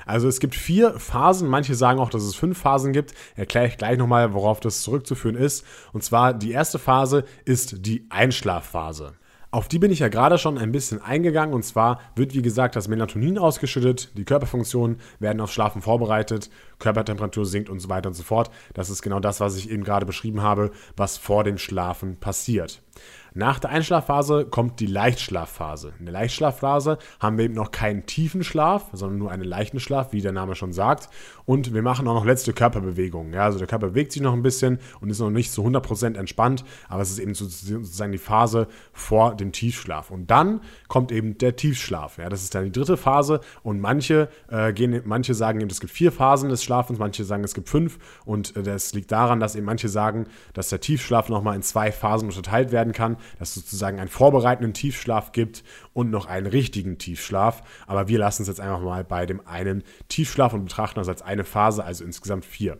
Also 0.07 0.29
es 0.29 0.41
gibt 0.41 0.55
vier 0.55 0.99
Phasen, 0.99 1.49
manche 1.49 1.75
sagen 1.75 1.99
auch, 1.99 2.11
dass 2.11 2.23
es 2.23 2.35
fünf 2.35 2.59
Phasen 2.59 2.93
gibt. 2.93 3.15
Erkläre 3.35 3.67
ich 3.67 3.77
gleich 3.77 3.99
nochmal, 3.99 4.33
worauf 4.33 4.61
das 4.61 4.83
zurückzuführen 4.83 5.37
ist. 5.37 5.65
Und 5.93 6.05
zwar 6.05 6.33
die 6.33 6.53
erste 6.53 6.79
Phase 6.79 7.25
ist 7.45 7.87
die 7.87 8.07
Einschlafphase. 8.11 9.15
Auf 9.55 9.69
die 9.69 9.79
bin 9.79 9.93
ich 9.93 10.01
ja 10.01 10.09
gerade 10.09 10.37
schon 10.37 10.59
ein 10.59 10.73
bisschen 10.73 11.01
eingegangen 11.01 11.55
und 11.55 11.65
zwar 11.65 12.01
wird 12.17 12.35
wie 12.35 12.43
gesagt 12.43 12.75
das 12.75 12.89
Melatonin 12.89 13.39
ausgeschüttet, 13.39 14.11
die 14.19 14.25
Körperfunktionen 14.25 14.99
werden 15.21 15.41
aufs 15.41 15.53
Schlafen 15.53 15.81
vorbereitet, 15.81 16.51
Körpertemperatur 16.81 17.47
sinkt 17.47 17.71
und 17.71 17.79
so 17.79 17.89
weiter 17.89 18.09
und 18.09 18.15
so 18.15 18.25
fort. 18.25 18.51
Das 18.73 18.91
ist 18.91 19.01
genau 19.01 19.21
das, 19.21 19.39
was 19.39 19.57
ich 19.57 19.71
eben 19.71 19.85
gerade 19.85 20.07
beschrieben 20.07 20.43
habe, 20.43 20.73
was 20.97 21.19
vor 21.19 21.45
dem 21.45 21.59
Schlafen 21.59 22.17
passiert. 22.17 22.83
Nach 23.37 23.59
der 23.59 23.71
Einschlafphase 23.71 24.45
kommt 24.45 24.79
die 24.79 24.87
Leichtschlafphase. 24.87 25.93
In 25.99 26.05
der 26.05 26.13
Leichtschlafphase 26.13 26.99
haben 27.19 27.37
wir 27.37 27.47
eben 27.47 27.55
noch 27.55 27.73
keinen 27.73 28.07
tiefen 28.07 28.45
Schlaf, 28.45 28.91
sondern 28.93 29.19
nur 29.19 29.33
einen 29.33 29.43
leichten 29.43 29.81
Schlaf, 29.81 30.13
wie 30.13 30.21
der 30.21 30.31
Name 30.31 30.55
schon 30.55 30.73
sagt. 30.73 31.09
Und 31.45 31.75
wir 31.75 31.83
machen 31.83 32.07
auch 32.07 32.15
noch 32.15 32.25
letzte 32.25 32.53
Körperbewegungen. 32.53 33.33
Ja, 33.33 33.43
also 33.43 33.59
der 33.59 33.67
Körper 33.67 33.89
bewegt 33.89 34.13
sich 34.13 34.23
noch 34.23 34.35
ein 34.35 34.45
bisschen 34.45 34.79
und 35.01 35.11
ist 35.11 35.19
noch 35.19 35.31
nicht 35.31 35.51
zu 35.51 35.63
100% 35.67 36.17
entspannt, 36.17 36.65
aber 36.89 37.03
es 37.03 37.11
ist 37.11 37.19
eben 37.19 37.35
sozusagen 37.35 38.13
die 38.13 38.19
Phase 38.19 38.69
vor 38.93 39.35
dem 39.35 39.51
Tiefschlaf. 39.51 40.13
Und 40.13 40.31
dann 40.31 40.61
kommt 40.87 41.11
eben 41.11 41.37
der 41.37 41.57
Tiefschlaf. 41.57 42.19
Ja, 42.19 42.29
das 42.29 42.45
ist 42.45 42.55
dann 42.55 42.63
die 42.63 42.73
dritte 42.73 42.97
Phase 42.97 43.41
und 43.65 43.81
manche, 43.81 44.29
äh, 44.47 44.73
gehen, 44.73 45.03
manche 45.07 45.35
sagen 45.35 45.61
eben, 45.61 45.71
es 45.71 45.81
gibt 45.81 45.93
vier 45.93 46.13
Phasen 46.13 46.51
des 46.51 46.63
Schlafens, 46.63 47.01
manche 47.01 47.25
sagen, 47.25 47.43
es 47.43 47.55
gibt 47.55 47.69
fünf. 47.69 47.99
Und 48.25 48.57
äh, 48.57 48.63
das 48.63 48.95
liegt 48.95 49.11
daran, 49.11 49.41
dass 49.41 49.57
eben 49.57 49.67
manche 49.67 49.89
sagen, 49.89 50.29
dass 50.53 50.69
der 50.69 50.79
Tiefschlaf 50.79 51.29
nochmal 51.29 51.57
in 51.57 51.63
zwei 51.63 51.91
Phasen 51.91 52.29
unterteilt 52.29 52.71
werden 52.71 52.93
kann 52.93 53.17
dass 53.39 53.51
es 53.51 53.55
sozusagen 53.55 53.99
einen 53.99 54.09
vorbereitenden 54.09 54.75
Tiefschlaf 54.75 55.33
gibt 55.33 55.65
und 55.93 56.11
noch 56.11 56.27
einen 56.27 56.47
richtigen 56.47 56.99
Tiefschlaf. 56.99 57.63
Aber 57.87 58.09
wir 58.09 58.19
lassen 58.19 58.43
es 58.43 58.49
jetzt 58.49 58.61
einfach 58.61 58.81
mal 58.81 59.05
bei 59.05 59.27
dem 59.27 59.47
einen 59.47 59.83
Tiefschlaf 60.09 60.53
und 60.53 60.65
betrachten 60.65 60.99
das 61.01 61.09
als 61.09 61.23
eine 61.23 61.45
Phase, 61.45 61.85
also 61.85 62.05
insgesamt 62.05 62.45
vier. 62.45 62.79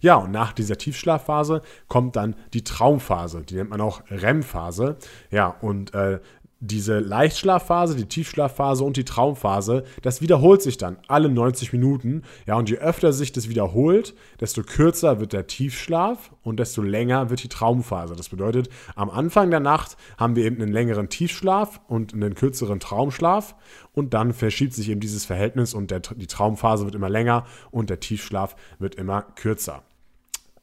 Ja, 0.00 0.16
und 0.16 0.30
nach 0.30 0.52
dieser 0.52 0.76
Tiefschlafphase 0.76 1.62
kommt 1.88 2.16
dann 2.16 2.34
die 2.52 2.64
Traumphase. 2.64 3.42
Die 3.42 3.54
nennt 3.54 3.70
man 3.70 3.80
auch 3.80 4.02
REM-Phase. 4.10 4.96
Ja, 5.30 5.48
und 5.60 5.94
äh, 5.94 6.20
diese 6.60 6.98
Leichtschlafphase, 6.98 7.96
die 7.96 8.04
Tiefschlafphase 8.04 8.84
und 8.84 8.98
die 8.98 9.04
Traumphase, 9.04 9.84
das 10.02 10.20
wiederholt 10.20 10.60
sich 10.60 10.76
dann 10.76 10.98
alle 11.08 11.30
90 11.30 11.72
Minuten. 11.72 12.22
Ja, 12.46 12.56
und 12.56 12.68
je 12.68 12.76
öfter 12.76 13.12
sich 13.14 13.32
das 13.32 13.48
wiederholt, 13.48 14.14
desto 14.40 14.62
kürzer 14.62 15.20
wird 15.20 15.32
der 15.32 15.46
Tiefschlaf 15.46 16.30
und 16.42 16.60
desto 16.60 16.82
länger 16.82 17.30
wird 17.30 17.42
die 17.42 17.48
Traumphase. 17.48 18.14
Das 18.14 18.28
bedeutet, 18.28 18.68
am 18.94 19.08
Anfang 19.08 19.50
der 19.50 19.60
Nacht 19.60 19.96
haben 20.18 20.36
wir 20.36 20.44
eben 20.44 20.60
einen 20.60 20.72
längeren 20.72 21.08
Tiefschlaf 21.08 21.80
und 21.88 22.12
einen 22.12 22.34
kürzeren 22.34 22.78
Traumschlaf 22.78 23.54
und 23.92 24.12
dann 24.12 24.34
verschiebt 24.34 24.74
sich 24.74 24.90
eben 24.90 25.00
dieses 25.00 25.24
Verhältnis 25.24 25.72
und 25.72 25.90
der, 25.90 26.00
die 26.00 26.26
Traumphase 26.26 26.84
wird 26.84 26.94
immer 26.94 27.10
länger 27.10 27.46
und 27.70 27.88
der 27.88 28.00
Tiefschlaf 28.00 28.54
wird 28.78 28.96
immer 28.96 29.22
kürzer. 29.22 29.82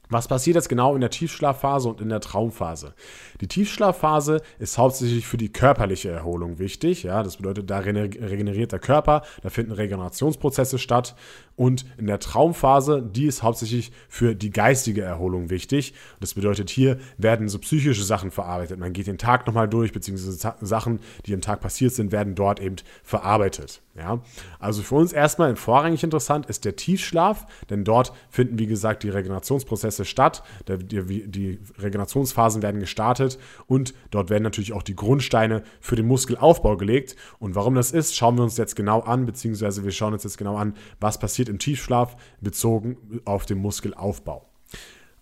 Was 0.10 0.28
passiert 0.28 0.56
jetzt 0.56 0.70
genau 0.70 0.96
in 0.96 1.02
der 1.02 1.10
Tiefschlafphase 1.10 1.90
und 1.90 2.00
in 2.00 2.10
der 2.10 2.22
Traumphase? 2.22 2.94
Die 3.42 3.48
Tiefschlafphase 3.48 4.42
ist 4.58 4.78
hauptsächlich 4.78 5.28
für 5.28 5.38
die 5.38 5.52
körperliche 5.52 6.10
Erholung 6.10 6.60
wichtig. 6.60 7.04
Ja, 7.04 7.24
das 7.24 7.38
bedeutet, 7.38 7.70
da 7.70 7.80
regeneriert 7.80 8.72
der 8.72 8.80
Körper, 8.80 9.24
da 9.42 9.50
finden 9.50 9.74
Regenerationsprozesse 9.74 10.80
statt. 10.80 11.16
Und 11.56 11.86
in 11.98 12.08
der 12.08 12.20
Traumphase, 12.20 13.02
die 13.02 13.26
ist 13.26 13.44
hauptsächlich 13.44 13.92
für 14.08 14.36
die 14.36 14.52
geistige 14.52 15.02
Erholung 15.02 15.50
wichtig. 15.50 15.94
Das 16.20 16.36
bedeutet, 16.36 16.70
hier 16.70 17.00
werden 17.18 17.50
so 17.50 17.60
psychische 17.60 18.04
Sachen 18.04 18.32
verarbeitet. 18.32 18.80
Man 18.80 18.94
geht 18.94 19.08
den 19.08 19.18
Tag 19.18 19.46
nochmal 19.48 19.68
durch, 19.68 19.92
beziehungsweise 19.92 20.56
Sachen, 20.62 21.00
die 21.26 21.34
im 21.34 21.42
Tag 21.42 21.60
passiert 21.60 21.94
sind, 21.94 22.12
werden 22.12 22.36
dort 22.36 22.62
eben 22.62 22.76
verarbeitet. 23.04 23.82
Ja, 23.98 24.22
also 24.60 24.84
für 24.84 24.94
uns 24.94 25.12
erstmal 25.12 25.56
vorrangig 25.56 26.04
interessant 26.04 26.46
ist 26.46 26.66
der 26.66 26.76
Tiefschlaf, 26.76 27.48
denn 27.72 27.84
dort 27.84 28.14
finden, 28.30 28.60
wie 28.60 28.68
gesagt, 28.68 29.02
die 29.02 29.10
Regenerationsprozesse 29.10 30.06
statt. 30.06 30.44
Die, 30.68 31.60
Regenerationsphasen 31.80 32.62
werden 32.62 32.80
gestartet 32.80 33.40
und 33.66 33.96
dort 34.12 34.30
werden 34.30 34.44
natürlich 34.44 34.74
auch 34.74 34.84
die 34.84 34.96
Grundsteine 34.96 35.64
für 35.80 35.96
den 35.96 36.06
Muskelaufbau 36.06 36.78
gelegt. 36.78 37.16
Und 37.40 37.56
warum 37.56 37.74
das 37.74 37.92
ist, 37.92 38.16
schauen 38.16 38.38
wir 38.38 38.44
uns 38.44 38.58
jetzt 38.58 38.76
genau 38.76 39.00
an, 39.00 39.26
beziehungsweise 39.26 39.84
wir 39.84 39.92
schauen 39.92 40.14
uns 40.14 40.24
jetzt 40.24 40.38
genau 40.38 40.58
an, 40.58 40.76
was 41.00 41.18
passiert 41.18 41.50
im 41.50 41.58
Tiefschlaf 41.58 42.18
bezogen 42.40 43.22
auf 43.26 43.48
den 43.48 43.58
Muskelaufbau. 43.58 44.47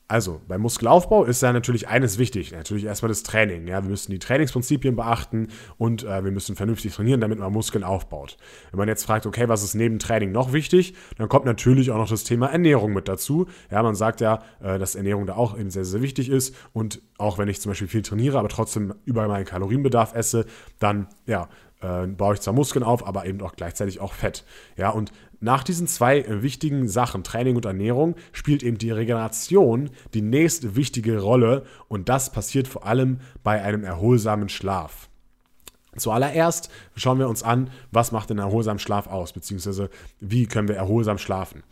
Also, 0.07 0.39
beim 0.47 0.61
Muskelaufbau 0.61 1.23
ist 1.23 1.41
ja 1.41 1.51
natürlich 1.51 1.87
eines 1.87 2.19
wichtig, 2.19 2.51
natürlich 2.51 2.83
erstmal 2.83 3.09
das 3.09 3.23
Training. 3.23 3.67
Ja, 3.67 3.81
wir 3.81 3.89
müssen 3.89 4.11
die 4.11 4.19
Trainingsprinzipien 4.19 4.95
beachten 4.95 5.47
und 5.79 6.03
äh, 6.03 6.23
wir 6.23 6.31
müssen 6.31 6.55
vernünftig 6.55 6.93
trainieren, 6.93 7.21
damit 7.21 7.39
man 7.39 7.51
Muskeln 7.51 7.83
aufbaut. 7.83 8.37
Wenn 8.69 8.77
man 8.77 8.87
jetzt 8.87 9.03
fragt, 9.03 9.25
okay, 9.25 9.49
was 9.49 9.63
ist 9.63 9.73
neben 9.73 9.97
Training 9.97 10.31
noch 10.31 10.53
wichtig, 10.53 10.93
dann 11.17 11.27
kommt 11.27 11.45
natürlich 11.45 11.89
auch 11.89 11.97
noch 11.97 12.07
das 12.07 12.23
Thema 12.23 12.51
Ernährung 12.51 12.93
mit 12.93 13.07
dazu. 13.07 13.47
Ja, 13.71 13.81
man 13.81 13.95
sagt 13.95 14.21
ja, 14.21 14.43
äh, 14.61 14.77
dass 14.77 14.93
Ernährung 14.93 15.25
da 15.25 15.37
auch 15.37 15.57
eben 15.57 15.71
sehr, 15.71 15.85
sehr 15.85 16.03
wichtig 16.03 16.29
ist 16.29 16.55
und 16.71 17.01
auch 17.17 17.39
wenn 17.39 17.47
ich 17.47 17.59
zum 17.59 17.71
Beispiel 17.71 17.87
viel 17.87 18.03
trainiere, 18.03 18.37
aber 18.37 18.49
trotzdem 18.49 18.93
über 19.05 19.27
meinen 19.27 19.45
Kalorienbedarf 19.45 20.13
esse, 20.13 20.45
dann 20.77 21.07
ja, 21.25 21.49
äh, 21.81 22.07
baue 22.07 22.35
ich 22.35 22.41
zwar 22.41 22.53
Muskeln 22.53 22.83
auf, 22.83 23.05
aber 23.05 23.25
eben 23.25 23.41
auch 23.41 23.55
gleichzeitig 23.55 23.99
auch 23.99 24.13
Fett. 24.13 24.43
Ja, 24.77 24.89
und 24.89 25.11
nach 25.39 25.63
diesen 25.63 25.87
zwei 25.87 26.19
äh, 26.19 26.41
wichtigen 26.41 26.87
Sachen, 26.87 27.23
Training 27.23 27.55
und 27.55 27.65
Ernährung, 27.65 28.15
spielt 28.31 28.63
eben 28.63 28.77
die 28.77 28.91
Regeneration 28.91 29.89
die 30.13 30.21
nächste 30.21 30.75
wichtige 30.75 31.19
Rolle 31.19 31.65
und 31.87 32.09
das 32.09 32.31
passiert 32.31 32.67
vor 32.67 32.85
allem 32.85 33.19
bei 33.43 33.61
einem 33.61 33.83
erholsamen 33.83 34.49
Schlaf. 34.49 35.09
Zuallererst 35.97 36.69
schauen 36.95 37.19
wir 37.19 37.29
uns 37.29 37.43
an, 37.43 37.69
was 37.91 38.11
macht 38.11 38.29
den 38.29 38.39
erholsamen 38.39 38.79
Schlaf 38.79 39.07
aus, 39.07 39.31
beziehungsweise 39.31 39.89
wie 40.19 40.45
können 40.45 40.67
wir 40.67 40.75
erholsam 40.75 41.17
schlafen. 41.17 41.63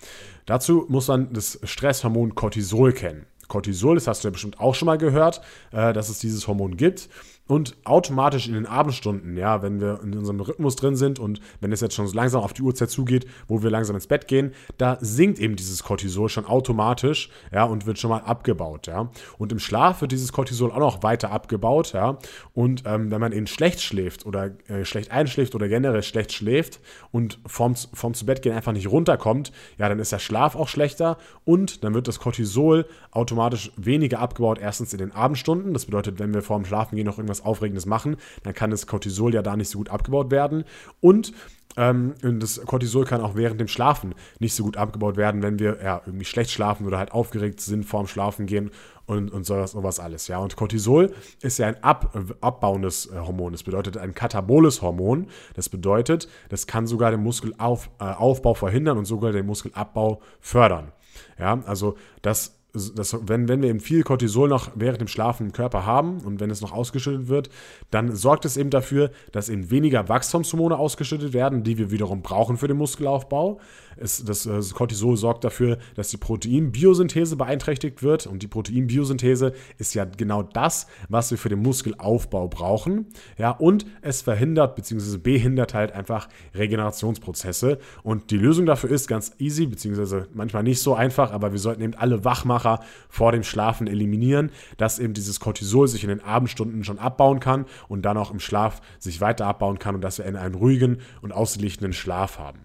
Dazu 0.45 0.85
muss 0.87 1.07
man 1.07 1.33
das 1.33 1.59
Stresshormon 1.63 2.35
Cortisol 2.35 2.93
kennen. 2.93 3.25
Cortisol, 3.47 3.95
das 3.95 4.07
hast 4.07 4.23
du 4.23 4.29
ja 4.29 4.31
bestimmt 4.31 4.59
auch 4.59 4.75
schon 4.75 4.85
mal 4.85 4.97
gehört, 4.97 5.41
äh, 5.71 5.93
dass 5.93 6.09
es 6.09 6.19
dieses 6.19 6.47
Hormon 6.47 6.77
gibt. 6.77 7.09
Und 7.47 7.75
automatisch 7.83 8.47
in 8.47 8.53
den 8.53 8.65
Abendstunden, 8.65 9.35
ja, 9.35 9.61
wenn 9.61 9.81
wir 9.81 9.99
in 10.01 10.17
unserem 10.17 10.39
Rhythmus 10.39 10.77
drin 10.77 10.95
sind 10.95 11.19
und 11.19 11.41
wenn 11.59 11.73
es 11.73 11.81
jetzt 11.81 11.93
schon 11.93 12.07
so 12.07 12.15
langsam 12.15 12.41
auf 12.41 12.53
die 12.53 12.61
Uhrzeit 12.61 12.89
zugeht, 12.89 13.25
wo 13.47 13.61
wir 13.61 13.69
langsam 13.69 13.95
ins 13.95 14.07
Bett 14.07 14.27
gehen, 14.27 14.53
da 14.77 14.97
sinkt 15.01 15.39
eben 15.39 15.57
dieses 15.57 15.83
Cortisol 15.83 16.29
schon 16.29 16.45
automatisch, 16.45 17.29
ja, 17.51 17.65
und 17.65 17.85
wird 17.85 17.99
schon 17.99 18.11
mal 18.11 18.21
abgebaut, 18.21 18.87
ja. 18.87 19.11
Und 19.37 19.51
im 19.51 19.59
Schlaf 19.59 19.99
wird 19.99 20.13
dieses 20.13 20.31
Cortisol 20.31 20.71
auch 20.71 20.79
noch 20.79 21.03
weiter 21.03 21.31
abgebaut, 21.31 21.91
ja. 21.93 22.17
Und 22.53 22.83
ähm, 22.85 23.11
wenn 23.11 23.19
man 23.19 23.33
eben 23.33 23.47
schlecht 23.47 23.81
schläft 23.81 24.25
oder 24.25 24.51
äh, 24.67 24.85
schlecht 24.85 25.11
einschläft 25.11 25.53
oder 25.53 25.67
generell 25.67 26.03
schlecht 26.03 26.31
schläft 26.31 26.79
und 27.11 27.39
vorm, 27.45 27.75
vorm 27.75 28.13
zu 28.13 28.25
Bett 28.25 28.41
gehen 28.41 28.53
einfach 28.53 28.71
nicht 28.71 28.89
runterkommt, 28.89 29.51
ja, 29.77 29.89
dann 29.89 29.99
ist 29.99 30.13
der 30.13 30.19
Schlaf 30.19 30.55
auch 30.55 30.69
schlechter 30.69 31.17
und 31.43 31.83
dann 31.83 31.93
wird 31.93 32.07
das 32.07 32.19
Cortisol 32.19 32.85
automatisch 33.11 33.71
weniger 33.75 34.19
abgebaut, 34.19 34.59
erstens 34.61 34.93
in 34.93 34.99
den 34.99 35.11
Abendstunden. 35.11 35.73
Das 35.73 35.85
bedeutet, 35.85 36.19
wenn 36.19 36.33
wir 36.33 36.41
vorm 36.41 36.63
Schlafen 36.63 36.95
gehen 36.95 37.05
noch 37.05 37.17
irgendwas 37.17 37.32
irgendwas 37.33 37.45
Aufregendes 37.45 37.85
machen, 37.85 38.17
dann 38.43 38.53
kann 38.53 38.69
das 38.69 38.87
Cortisol 38.87 39.33
ja 39.33 39.41
da 39.41 39.55
nicht 39.55 39.69
so 39.69 39.79
gut 39.79 39.89
abgebaut 39.89 40.31
werden. 40.31 40.63
Und 41.01 41.33
ähm, 41.75 42.13
das 42.21 42.61
Cortisol 42.65 43.03
kann 43.03 43.21
auch 43.21 43.35
während 43.35 43.59
dem 43.59 43.67
Schlafen 43.67 44.13
nicht 44.39 44.53
so 44.53 44.63
gut 44.63 44.77
abgebaut 44.77 45.17
werden, 45.17 45.41
wenn 45.41 45.57
wir 45.57 45.79
ja, 45.83 46.01
irgendwie 46.05 46.25
schlecht 46.25 46.51
schlafen 46.51 46.85
oder 46.85 46.99
halt 46.99 47.11
aufgeregt 47.11 47.61
sind 47.61 47.83
vorm 47.83 48.05
Schlafen 48.05 48.45
gehen 48.45 48.69
und, 49.07 49.31
und 49.31 49.43
sowas, 49.43 49.71
sowas 49.71 49.99
alles. 49.99 50.27
Ja. 50.27 50.37
Und 50.37 50.55
Cortisol 50.55 51.11
ist 51.41 51.57
ja 51.57 51.67
ein 51.67 51.83
ab, 51.83 52.15
abbauendes 52.41 53.07
äh, 53.07 53.17
Hormon. 53.17 53.53
Das 53.53 53.63
bedeutet 53.63 53.97
ein 53.97 54.13
kataboles 54.13 54.83
Hormon. 54.83 55.27
Das 55.55 55.67
bedeutet, 55.69 56.27
das 56.49 56.67
kann 56.67 56.85
sogar 56.85 57.09
den 57.09 57.23
Muskelaufbau 57.23 58.51
äh, 58.51 58.55
verhindern 58.55 58.99
und 58.99 59.05
sogar 59.05 59.31
den 59.31 59.47
Muskelabbau 59.47 60.21
fördern. 60.41 60.91
Ja, 61.39 61.59
also 61.65 61.95
das 62.21 62.62
das, 62.73 63.15
wenn, 63.27 63.47
wenn 63.47 63.61
wir 63.61 63.69
eben 63.69 63.79
viel 63.79 64.01
Cortisol 64.01 64.49
noch 64.49 64.71
während 64.73 64.99
dem 64.99 65.07
Schlafen 65.07 65.47
im 65.47 65.51
Körper 65.51 65.85
haben 65.85 66.21
und 66.21 66.39
wenn 66.39 66.49
es 66.49 66.59
noch 66.59 66.71
ausgeschüttet 66.71 67.27
wird, 67.27 67.49
dann 67.91 68.15
sorgt 68.15 68.45
es 68.45 68.57
eben 68.57 68.71
dafür, 68.71 69.11
dass 69.31 69.49
eben 69.49 69.69
weniger 69.69 70.09
Wachstumshormone 70.09 70.75
ausgeschüttet 70.75 71.33
werden, 71.33 71.63
die 71.63 71.77
wir 71.77 71.91
wiederum 71.91 72.23
brauchen 72.23 72.57
für 72.57 72.67
den 72.67 72.77
Muskelaufbau. 72.77 73.59
Es, 73.95 74.25
das, 74.25 74.43
das 74.43 74.73
Cortisol 74.73 75.17
sorgt 75.17 75.43
dafür, 75.43 75.77
dass 75.93 76.09
die 76.09 76.17
Proteinbiosynthese 76.17 77.35
beeinträchtigt 77.35 78.01
wird 78.01 78.25
und 78.25 78.41
die 78.41 78.47
Proteinbiosynthese 78.47 79.53
ist 79.77 79.93
ja 79.93 80.05
genau 80.05 80.41
das, 80.41 80.87
was 81.09 81.29
wir 81.29 81.37
für 81.37 81.49
den 81.49 81.61
Muskelaufbau 81.61 82.47
brauchen. 82.47 83.05
Ja, 83.37 83.51
und 83.51 83.85
es 84.01 84.23
verhindert 84.23 84.75
bzw. 84.75 85.19
behindert 85.19 85.75
halt 85.75 85.91
einfach 85.91 86.27
Regenerationsprozesse 86.55 87.77
und 88.01 88.31
die 88.31 88.37
Lösung 88.37 88.65
dafür 88.65 88.89
ist 88.89 89.07
ganz 89.07 89.33
easy 89.37 89.67
bzw. 89.67 90.23
manchmal 90.33 90.63
nicht 90.63 90.81
so 90.81 90.95
einfach, 90.95 91.31
aber 91.31 91.51
wir 91.51 91.59
sollten 91.59 91.83
eben 91.83 91.93
alle 91.93 92.25
wach 92.25 92.45
machen 92.45 92.62
Aufwacher 92.63 92.79
vor 93.09 93.31
dem 93.31 93.43
Schlafen 93.43 93.87
eliminieren, 93.87 94.51
dass 94.77 94.99
eben 94.99 95.13
dieses 95.13 95.39
Cortisol 95.39 95.87
sich 95.87 96.03
in 96.03 96.09
den 96.09 96.21
Abendstunden 96.21 96.83
schon 96.83 96.99
abbauen 96.99 97.39
kann 97.39 97.65
und 97.87 98.03
dann 98.03 98.17
auch 98.17 98.31
im 98.31 98.39
Schlaf 98.39 98.81
sich 98.99 99.21
weiter 99.21 99.45
abbauen 99.45 99.79
kann 99.79 99.95
und 99.95 100.01
dass 100.01 100.17
wir 100.17 100.25
einen 100.25 100.55
ruhigen 100.55 100.99
und 101.21 101.31
ausgeglichenen 101.31 101.93
Schlaf 101.93 102.39
haben. 102.39 102.59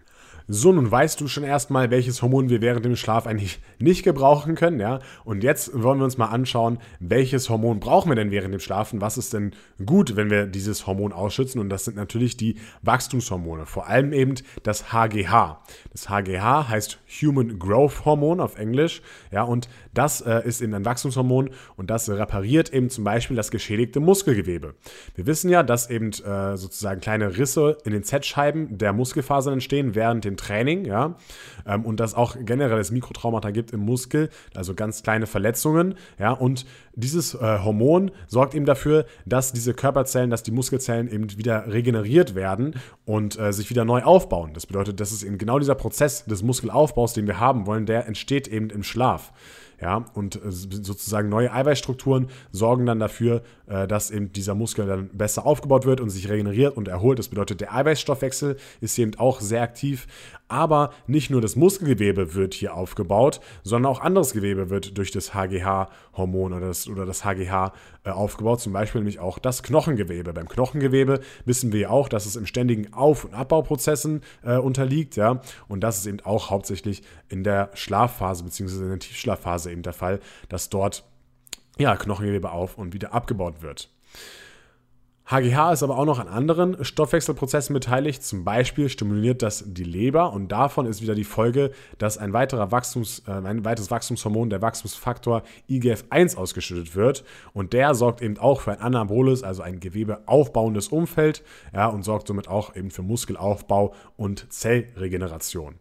So, 0.51 0.73
nun 0.73 0.91
weißt 0.91 1.21
du 1.21 1.29
schon 1.29 1.45
erstmal, 1.45 1.91
welches 1.91 2.23
Hormon 2.23 2.49
wir 2.49 2.63
während 2.63 2.83
dem 2.83 2.97
Schlaf 2.97 3.27
eigentlich 3.27 3.61
nicht 3.79 4.03
gebrauchen 4.03 4.55
können, 4.55 4.81
ja? 4.81 5.01
Und 5.27 5.45
jetzt 5.45 5.71
wollen 5.75 5.99
wir 5.99 6.05
uns 6.07 6.17
mal 6.17 6.29
anschauen, 6.29 6.79
welches 7.01 7.51
Hormon 7.51 7.81
brauchen 7.81 8.11
wir 8.11 8.17
denn 8.17 8.31
während 8.31 8.55
dem 8.55 8.61
Schlafen? 8.61 9.03
Was 9.03 9.19
ist 9.19 9.35
denn 9.35 9.53
gut, 9.85 10.17
wenn 10.17 10.31
wir 10.31 10.47
dieses 10.47 10.87
Hormon 10.87 11.13
ausschützen? 11.13 11.61
Und 11.61 11.69
das 11.69 11.85
sind 11.85 11.99
natürlich 11.99 12.39
die 12.39 12.57
Wachstumshormone, 12.81 13.67
vor 13.67 13.89
allem 13.89 14.15
eben 14.15 14.37
das 14.63 14.91
HGH. 14.91 15.63
Das 15.93 16.09
HGH 16.09 16.71
heißt 16.71 16.99
Human 17.21 17.59
Growth 17.59 18.07
Hormone 18.07 18.43
auf 18.43 18.59
Englisch, 18.59 19.03
ja? 19.31 19.43
Und 19.43 19.69
das 19.93 20.23
äh, 20.23 20.41
ist 20.47 20.63
eben 20.63 20.73
ein 20.73 20.87
Wachstumshormon 20.87 21.51
und 21.77 21.91
das 21.91 22.09
repariert 22.09 22.73
eben 22.73 22.89
zum 22.89 23.05
Beispiel 23.05 23.37
das 23.37 23.51
geschädigte 23.51 24.01
Muskelgewebe. 24.01 24.77
Wir 25.15 25.27
wissen 25.27 25.51
ja, 25.51 25.63
dass 25.63 25.91
eben 25.91 26.09
äh, 26.09 26.57
sozusagen 26.57 27.03
kleine 27.03 27.37
Risse 27.37 27.77
in 27.85 27.93
den 27.93 28.03
Z-Scheiben 28.03 28.79
der 28.79 28.95
Muskelfasern 28.95 29.53
entstehen 29.53 29.95
während 29.95 30.25
dem 30.25 30.38
Training, 30.39 30.87
ja, 30.87 31.17
ähm, 31.67 31.85
und 31.85 32.01
dass 32.01 32.15
auch 32.15 32.37
generell 32.41 32.79
es 32.79 32.91
Mikrotraumata 32.91 33.51
gibt 33.51 33.73
im 33.73 33.81
Muskel, 33.81 34.31
also 34.55 34.75
ganz 34.75 35.03
kleine 35.03 35.27
Verletzungen, 35.27 35.95
ja, 36.19 36.33
und 36.33 36.65
dieses 36.95 37.35
äh, 37.35 37.59
Hormon 37.63 38.11
sorgt 38.27 38.55
eben 38.55 38.65
dafür, 38.65 39.05
dass 39.27 39.53
diese 39.53 39.75
Körperzellen, 39.75 40.31
dass 40.31 40.43
die 40.43 40.51
Muskelzellen 40.51 41.09
eben 41.09 41.37
wieder 41.37 41.71
regeneriert 41.71 42.35
werden 42.35 42.75
und 43.05 43.39
äh, 43.39 43.53
sich 43.53 43.71
wieder 43.71 43.85
neu 43.85 44.03
aufbauen. 44.03 44.53
Das 44.55 44.67
bedeutet, 44.67 44.99
dass 45.01 45.13
es 45.13 45.23
eben 45.23 45.39
genau 45.39 45.59
dieser 45.59 45.75
Prozess 45.75 46.25
des 46.25 46.43
Muskelaufbaus, 46.43 47.13
den 47.13 47.27
wir 47.27 47.39
haben 47.39 47.67
wollen, 47.67 47.87
der 47.87 48.07
entsteht 48.07 48.49
eben 48.49 48.71
im 48.71 48.83
Schlaf. 48.83 49.33
Ja, 49.81 50.07
und 50.15 50.37
äh, 50.37 50.51
sozusagen 50.51 51.29
neue 51.29 51.53
Eiweißstrukturen 51.53 52.29
sorgen 52.51 52.85
dann 52.85 52.99
dafür, 52.99 53.43
äh, 53.67 53.87
dass 53.87 54.11
eben 54.11 54.33
dieser 54.33 54.57
Muskel 54.57 54.87
dann 54.87 55.09
besser 55.11 55.47
aufgebaut 55.47 55.87
wird 55.87 56.01
und 56.01 56.11
sich 56.11 56.29
regeneriert 56.29 56.77
und 56.77 56.89
erholt. 56.89 57.21
Das 57.21 57.29
bedeutet, 57.29 57.61
der 57.61 57.75
Eiweißstoffwechsel 57.75 58.57
ist 58.81 58.99
eben 58.99 59.15
auch 59.19 59.41
sehr 59.41 59.63
aktiv. 59.63 60.09
Aber 60.49 60.93
nicht 61.07 61.31
nur 61.31 61.41
das 61.41 61.57
Muskelgewebe 61.57 62.35
wird 62.35 62.55
hier 62.55 62.75
aufgebaut, 62.75 63.41
sondern 63.63 63.93
auch 63.93 64.01
anderes 64.01 64.33
Gewebe 64.33 64.71
wird 64.71 64.97
durch 64.97 65.11
das 65.11 65.35
HGH-Hormon 65.35 66.55
oder 66.55 66.69
das, 66.69 66.89
oder 66.89 67.07
das 67.07 67.25
HGH 67.25 67.73
äh, 68.05 68.11
aufgebaut. 68.11 68.61
Zum 68.61 68.73
Beispiel 68.73 69.01
nämlich 69.01 69.21
auch 69.21 69.39
das 69.39 69.63
Knochengewebe. 69.63 70.33
Beim 70.33 70.49
Knochengewebe 70.49 71.21
wissen 71.45 71.73
wir 71.73 71.91
auch, 71.91 72.09
dass 72.09 72.27
es 72.27 72.37
im 72.37 72.47
ständigen 72.47 72.93
Auf- 72.93 73.25
und 73.25 73.35
Abbauprozessen 73.35 74.23
äh, 74.43 74.57
unterliegt. 74.57 75.17
Ja? 75.17 75.41
Und 75.69 75.81
das 75.81 75.99
ist 75.99 76.07
eben 76.07 76.21
auch 76.21 76.51
hauptsächlich 76.51 77.03
in 77.29 77.45
der 77.45 77.71
Schlafphase 77.75 78.45
bzw. 78.45 78.83
in 78.83 78.89
der 78.89 78.99
Tiefschlafphase 78.99 79.71
eben 79.71 79.83
der 79.83 79.93
Fall, 79.93 80.21
dass 80.49 80.71
dort 80.71 81.05
ja, 81.79 81.97
Knochengewebe 81.97 82.51
auf 82.51 82.79
und 82.79 82.95
wieder 82.95 83.13
abgebaut 83.13 83.63
wird. 83.63 83.91
HGH 85.31 85.73
ist 85.75 85.83
aber 85.83 85.99
auch 85.99 86.07
noch 86.07 86.19
an 86.19 86.29
anderen 86.29 86.83
Stoffwechselprozessen 86.83 87.75
beteiligt. 87.75 88.25
Zum 88.25 88.45
Beispiel 88.45 88.89
stimuliert 88.89 89.43
das 89.43 89.63
die 89.67 89.85
Leber 89.85 90.33
und 90.33 90.49
davon 90.49 90.87
ist 90.87 91.03
wieder 91.03 91.15
die 91.15 91.25
Folge, 91.25 91.71
dass 91.99 92.17
ein, 92.17 92.33
weiterer 92.33 92.73
Wachstums, 92.73 93.23
äh, 93.27 93.33
ein 93.33 93.63
weiteres 93.63 93.91
Wachstumshormon, 93.91 94.49
der 94.49 94.63
Wachstumsfaktor 94.63 95.43
IGF-1 95.69 96.35
ausgeschüttet 96.37 96.97
wird. 96.97 97.25
Und 97.53 97.75
der 97.75 97.95
sorgt 97.95 98.23
eben 98.23 98.39
auch 98.39 98.63
für 98.63 98.73
ein 98.73 98.81
anaboles, 98.81 99.43
also 99.43 99.61
ein 99.63 99.81
gewebeaufbauendes 99.81 100.89
Umfeld 100.89 101.43
ja, 101.75 101.89
und 101.89 102.05
sorgt 102.05 102.29
somit 102.29 102.49
auch 102.49 102.75
eben 102.75 102.91
für 102.91 103.03
Muskelaufbau 103.03 103.95
und 104.17 104.51
Zellregeneration. 104.51 105.75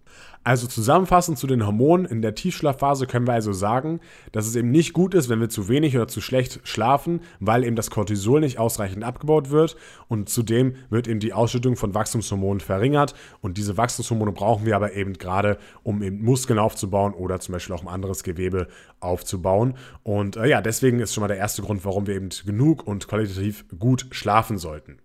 Also 0.47 0.65
zusammenfassend 0.67 1.37
zu 1.37 1.45
den 1.45 1.65
Hormonen 1.65 2.05
in 2.05 2.21
der 2.21 2.33
Tiefschlafphase 2.33 3.05
können 3.05 3.27
wir 3.27 3.33
also 3.33 3.51
sagen, 3.51 3.99
dass 4.31 4.47
es 4.47 4.55
eben 4.55 4.71
nicht 4.71 4.93
gut 4.93 5.13
ist, 5.13 5.27
wenn 5.27 5.41
wir 5.41 5.49
zu 5.49 5.67
wenig 5.67 5.93
oder 5.97 6.07
zu 6.07 6.21
schlecht 6.21 6.61
schlafen, 6.63 7.19
weil 7.41 7.65
eben 7.65 7.75
das 7.75 7.89
Cortisol 7.89 8.39
nicht 8.39 8.57
ausreichend 8.57 9.03
abgebaut 9.03 9.49
wird. 9.49 9.75
Und 10.07 10.29
zudem 10.29 10.75
wird 10.89 11.09
eben 11.09 11.19
die 11.19 11.33
Ausschüttung 11.33 11.75
von 11.75 11.93
Wachstumshormonen 11.93 12.61
verringert. 12.61 13.13
Und 13.41 13.57
diese 13.57 13.75
Wachstumshormone 13.75 14.31
brauchen 14.31 14.65
wir 14.65 14.77
aber 14.77 14.93
eben 14.93 15.13
gerade, 15.15 15.57
um 15.83 16.01
eben 16.01 16.23
Muskeln 16.23 16.59
aufzubauen 16.59 17.13
oder 17.13 17.41
zum 17.41 17.51
Beispiel 17.51 17.75
auch 17.75 17.81
um 17.81 17.89
anderes 17.89 18.23
Gewebe 18.23 18.67
aufzubauen. 19.01 19.73
Und 20.03 20.37
äh, 20.37 20.47
ja, 20.47 20.61
deswegen 20.61 20.99
ist 20.99 21.13
schon 21.13 21.23
mal 21.23 21.27
der 21.27 21.35
erste 21.35 21.61
Grund, 21.61 21.83
warum 21.83 22.07
wir 22.07 22.15
eben 22.15 22.29
genug 22.45 22.87
und 22.87 23.09
qualitativ 23.09 23.65
gut 23.77 24.07
schlafen 24.11 24.57
sollten. 24.57 24.99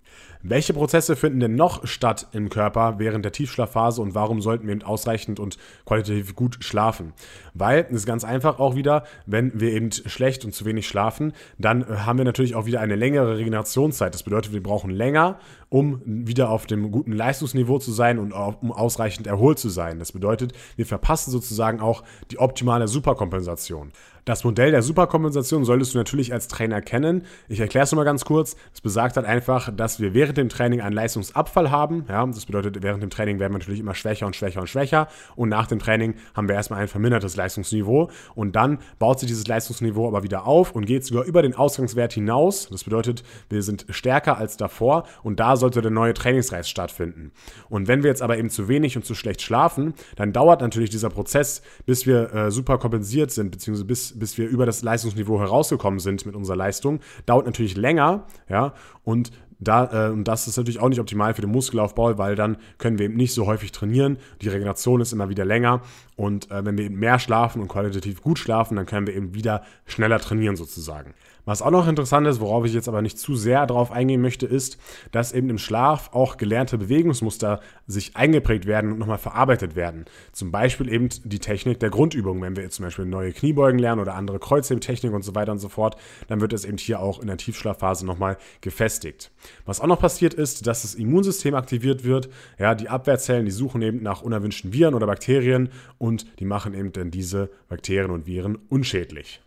Welche 0.45 0.73
Prozesse 0.73 1.14
finden 1.14 1.38
denn 1.38 1.54
noch 1.54 1.87
statt 1.87 2.26
im 2.33 2.49
Körper 2.49 2.99
während 2.99 3.25
der 3.25 3.31
Tiefschlafphase 3.31 4.02
und 4.02 4.16
warum 4.16 4.40
sollten 4.40 4.66
wir 4.66 4.73
eben 4.73 4.83
ausreichend 4.83 5.38
und 5.38 5.57
qualitativ 5.87 6.35
gut 6.35 6.59
schlafen? 6.64 7.12
Weil, 7.54 7.87
es 7.90 7.99
ist 7.99 8.07
ganz 8.07 8.25
einfach 8.25 8.59
auch 8.59 8.75
wieder, 8.75 9.04
wenn 9.25 9.61
wir 9.61 9.71
eben 9.71 9.92
schlecht 9.92 10.45
und 10.45 10.52
zu 10.52 10.64
wenig 10.64 10.88
schlafen, 10.88 11.33
dann 11.59 12.04
haben 12.04 12.19
wir 12.19 12.25
natürlich 12.25 12.57
auch 12.57 12.66
wieder 12.66 12.81
eine 12.81 12.97
längere 12.97 13.38
Regenerationszeit. 13.38 14.14
Das 14.14 14.25
bedeutet, 14.25 14.52
wir 14.52 14.62
brauchen 14.62 14.90
länger, 14.90 15.38
um 15.73 16.02
wieder 16.05 16.50
auf 16.50 16.67
dem 16.67 16.91
guten 16.91 17.12
Leistungsniveau 17.12 17.79
zu 17.79 17.93
sein 17.93 18.19
und 18.19 18.33
um 18.35 18.73
ausreichend 18.73 19.26
erholt 19.26 19.59
zu 19.59 19.71
sein. 19.71 19.99
Das 19.99 20.12
bedeutet, 20.12 20.52
wir 20.76 20.85
verpassen 20.85 21.31
sozusagen 21.31 21.81
auch 21.81 22.02
die 22.31 22.38
optimale 22.38 22.88
Superkompensation. 22.88 23.91
Das 24.25 24.45
Modell 24.45 24.71
der 24.71 24.83
Superkompensation 24.83 25.64
solltest 25.64 25.95
du 25.95 25.99
natürlich 25.99 26.33
als 26.33 26.47
Trainer 26.47 26.81
kennen. 26.81 27.25
Ich 27.49 27.59
erkläre 27.59 27.83
es 27.83 27.91
nochmal 27.91 28.05
ganz 28.05 28.25
kurz. 28.25 28.55
Es 28.73 28.81
besagt 28.81 29.17
halt 29.17 29.26
einfach, 29.26 29.75
dass 29.75 29.99
wir 29.99 30.14
während 30.14 30.38
dem 30.38 30.49
Training 30.49 30.81
einen 30.81 30.95
Leistungsabfall 30.95 31.73
haben. 31.73 32.05
Ja, 32.09 32.25
das 32.25 32.47
bedeutet, 32.47 32.85
während 32.85 33.02
dem 33.02 33.11
Training 33.11 33.41
werden 33.41 33.52
wir 33.52 33.59
natürlich 33.59 33.81
immer 33.81 33.97
schwächer 33.97 34.26
und 34.26 34.37
schwächer 34.37 34.61
und 34.61 34.69
schwächer. 34.69 35.09
Und 35.35 35.49
nach 35.49 35.67
dem 35.67 35.81
Training 35.81 36.14
haben 36.35 36.47
wir 36.47 36.55
erstmal 36.55 36.81
ein 36.81 36.87
vermindertes 36.87 37.35
Leistungsniveau. 37.35 38.11
Und 38.37 38.55
dann 38.55 38.79
baut 39.00 39.19
sich 39.19 39.26
dieses 39.26 39.49
Leistungsniveau 39.49 40.07
aber 40.07 40.23
wieder 40.23 40.47
auf 40.47 40.71
und 40.71 40.87
geht 40.87 41.05
sogar 41.05 41.25
über 41.25 41.43
den 41.43 41.57
Ausgangswert 41.57 42.12
hinaus. 42.12 42.69
Das 42.71 42.85
bedeutet, 42.85 43.25
wir 43.49 43.64
sind 43.64 43.87
stärker 43.91 44.38
als 44.38 44.57
davor. 44.57 45.02
Und 45.25 45.41
da 45.41 45.57
sollte 45.62 45.81
der 45.81 45.90
neue 45.90 46.12
Trainingsreiz 46.12 46.69
stattfinden. 46.69 47.33
Und 47.69 47.88
wenn 47.88 48.02
wir 48.02 48.11
jetzt 48.11 48.21
aber 48.21 48.37
eben 48.37 48.50
zu 48.50 48.69
wenig 48.69 48.97
und 48.97 49.07
zu 49.07 49.14
schlecht 49.14 49.40
schlafen, 49.40 49.95
dann 50.16 50.33
dauert 50.33 50.61
natürlich 50.61 50.90
dieser 50.90 51.09
Prozess, 51.09 51.62
bis 51.87 52.07
wir 52.07 52.35
äh, 52.35 52.50
super 52.50 52.76
kompensiert 52.78 53.31
sind, 53.31 53.50
beziehungsweise 53.50 53.87
bis 53.87 54.19
bis, 54.19 54.38
wir 54.38 54.49
über 54.49 54.66
das 54.66 54.83
Leistungsniveau 54.83 55.38
herausgekommen 55.38 56.00
sind 56.00 56.26
mit 56.26 56.35
unserer 56.35 56.57
Leistung, 56.57 57.00
dauert 57.26 57.47
natürlich 57.47 57.76
länger, 57.76 58.26
ja, 58.49 58.75
und 59.04 59.31
da, 59.62 60.09
äh, 60.11 60.23
das 60.25 60.49
ist 60.49 60.57
natürlich 60.57 60.81
auch 60.81 60.88
nicht 60.88 60.99
optimal 60.99 61.35
für 61.35 61.40
den 61.40 61.50
Muskelaufbau, 61.50 62.19
weil 62.19 62.35
dann 62.35 62.57
können 62.78 62.99
wir 62.99 63.07
eben 63.07 63.14
nicht 63.14 63.33
so 63.33 63.47
häufig 63.47 63.71
trainieren. 63.71 64.19
Die 64.40 64.49
Regeneration 64.49 65.00
ist 65.00 65.12
immer 65.12 65.28
wieder 65.28 65.45
länger. 65.45 65.83
Und 66.16 66.50
äh, 66.50 66.64
wenn 66.64 66.76
wir 66.76 66.85
eben 66.85 66.99
mehr 66.99 67.21
schlafen 67.21 67.62
und 67.62 67.69
qualitativ 67.69 68.23
gut 68.23 68.40
schlafen, 68.40 68.76
dann 68.76 68.87
können 68.87 69.07
wir 69.07 69.14
eben 69.14 69.35
wieder 69.35 69.62
schneller 69.87 70.19
trainieren 70.19 70.57
sozusagen. 70.57 71.14
Was 71.44 71.61
auch 71.61 71.72
noch 71.72 71.88
interessant 71.88 72.26
ist, 72.28 72.40
worauf 72.40 72.64
ich 72.64 72.72
jetzt 72.72 72.88
aber 72.88 73.02
nicht 73.02 73.18
zu 73.18 73.34
sehr 73.34 73.66
darauf 73.66 73.90
eingehen 73.90 74.20
möchte, 74.20 74.46
ist, 74.46 74.78
dass 75.11 75.32
eben 75.32 75.50
im 75.50 75.58
Schlaf 75.58 76.11
auch 76.12 76.37
gelernte 76.37 76.78
Bewegungsmuster 76.78 77.61
sich 77.88 78.16
eingeprägt 78.16 78.66
werden 78.66 78.92
und 78.92 78.99
nochmal 79.00 79.18
verarbeitet 79.18 79.75
werden. 79.75 80.04
Zum 80.30 80.52
Beispiel 80.52 80.88
eben 80.88 81.08
die 81.25 81.40
Technik 81.40 81.80
der 81.80 81.90
Grundübung. 81.90 82.40
Wenn 82.42 82.54
wir 82.54 82.62
jetzt 82.62 82.76
zum 82.76 82.84
Beispiel 82.84 83.06
neue 83.06 83.32
Kniebeugen 83.32 83.80
lernen 83.80 84.00
oder 84.00 84.14
andere 84.14 84.38
Kreuzhebtechnik 84.38 85.12
und 85.12 85.22
so 85.22 85.34
weiter 85.34 85.50
und 85.50 85.58
so 85.58 85.68
fort, 85.68 85.96
dann 86.28 86.40
wird 86.40 86.52
es 86.52 86.64
eben 86.64 86.78
hier 86.78 87.00
auch 87.00 87.18
in 87.18 87.26
der 87.26 87.38
Tiefschlafphase 87.38 88.06
nochmal 88.06 88.38
gefestigt. 88.61 89.32
Was 89.64 89.80
auch 89.80 89.88
noch 89.88 89.99
passiert 89.99 90.34
ist, 90.34 90.68
dass 90.68 90.82
das 90.82 90.94
Immunsystem 90.94 91.56
aktiviert 91.56 92.04
wird. 92.04 92.28
Ja, 92.56 92.76
die 92.76 92.88
Abwehrzellen, 92.88 93.46
die 93.46 93.50
suchen 93.50 93.82
eben 93.82 94.00
nach 94.00 94.22
unerwünschten 94.22 94.72
Viren 94.72 94.94
oder 94.94 95.06
Bakterien 95.06 95.70
und 95.99 96.38
die 96.38 96.44
machen 96.44 96.72
eben 96.72 96.92
dann 96.92 97.11
diese 97.11 97.50
Bakterien 97.68 98.12
und 98.12 98.26
Viren 98.26 98.58
unschädlich. 98.68 99.40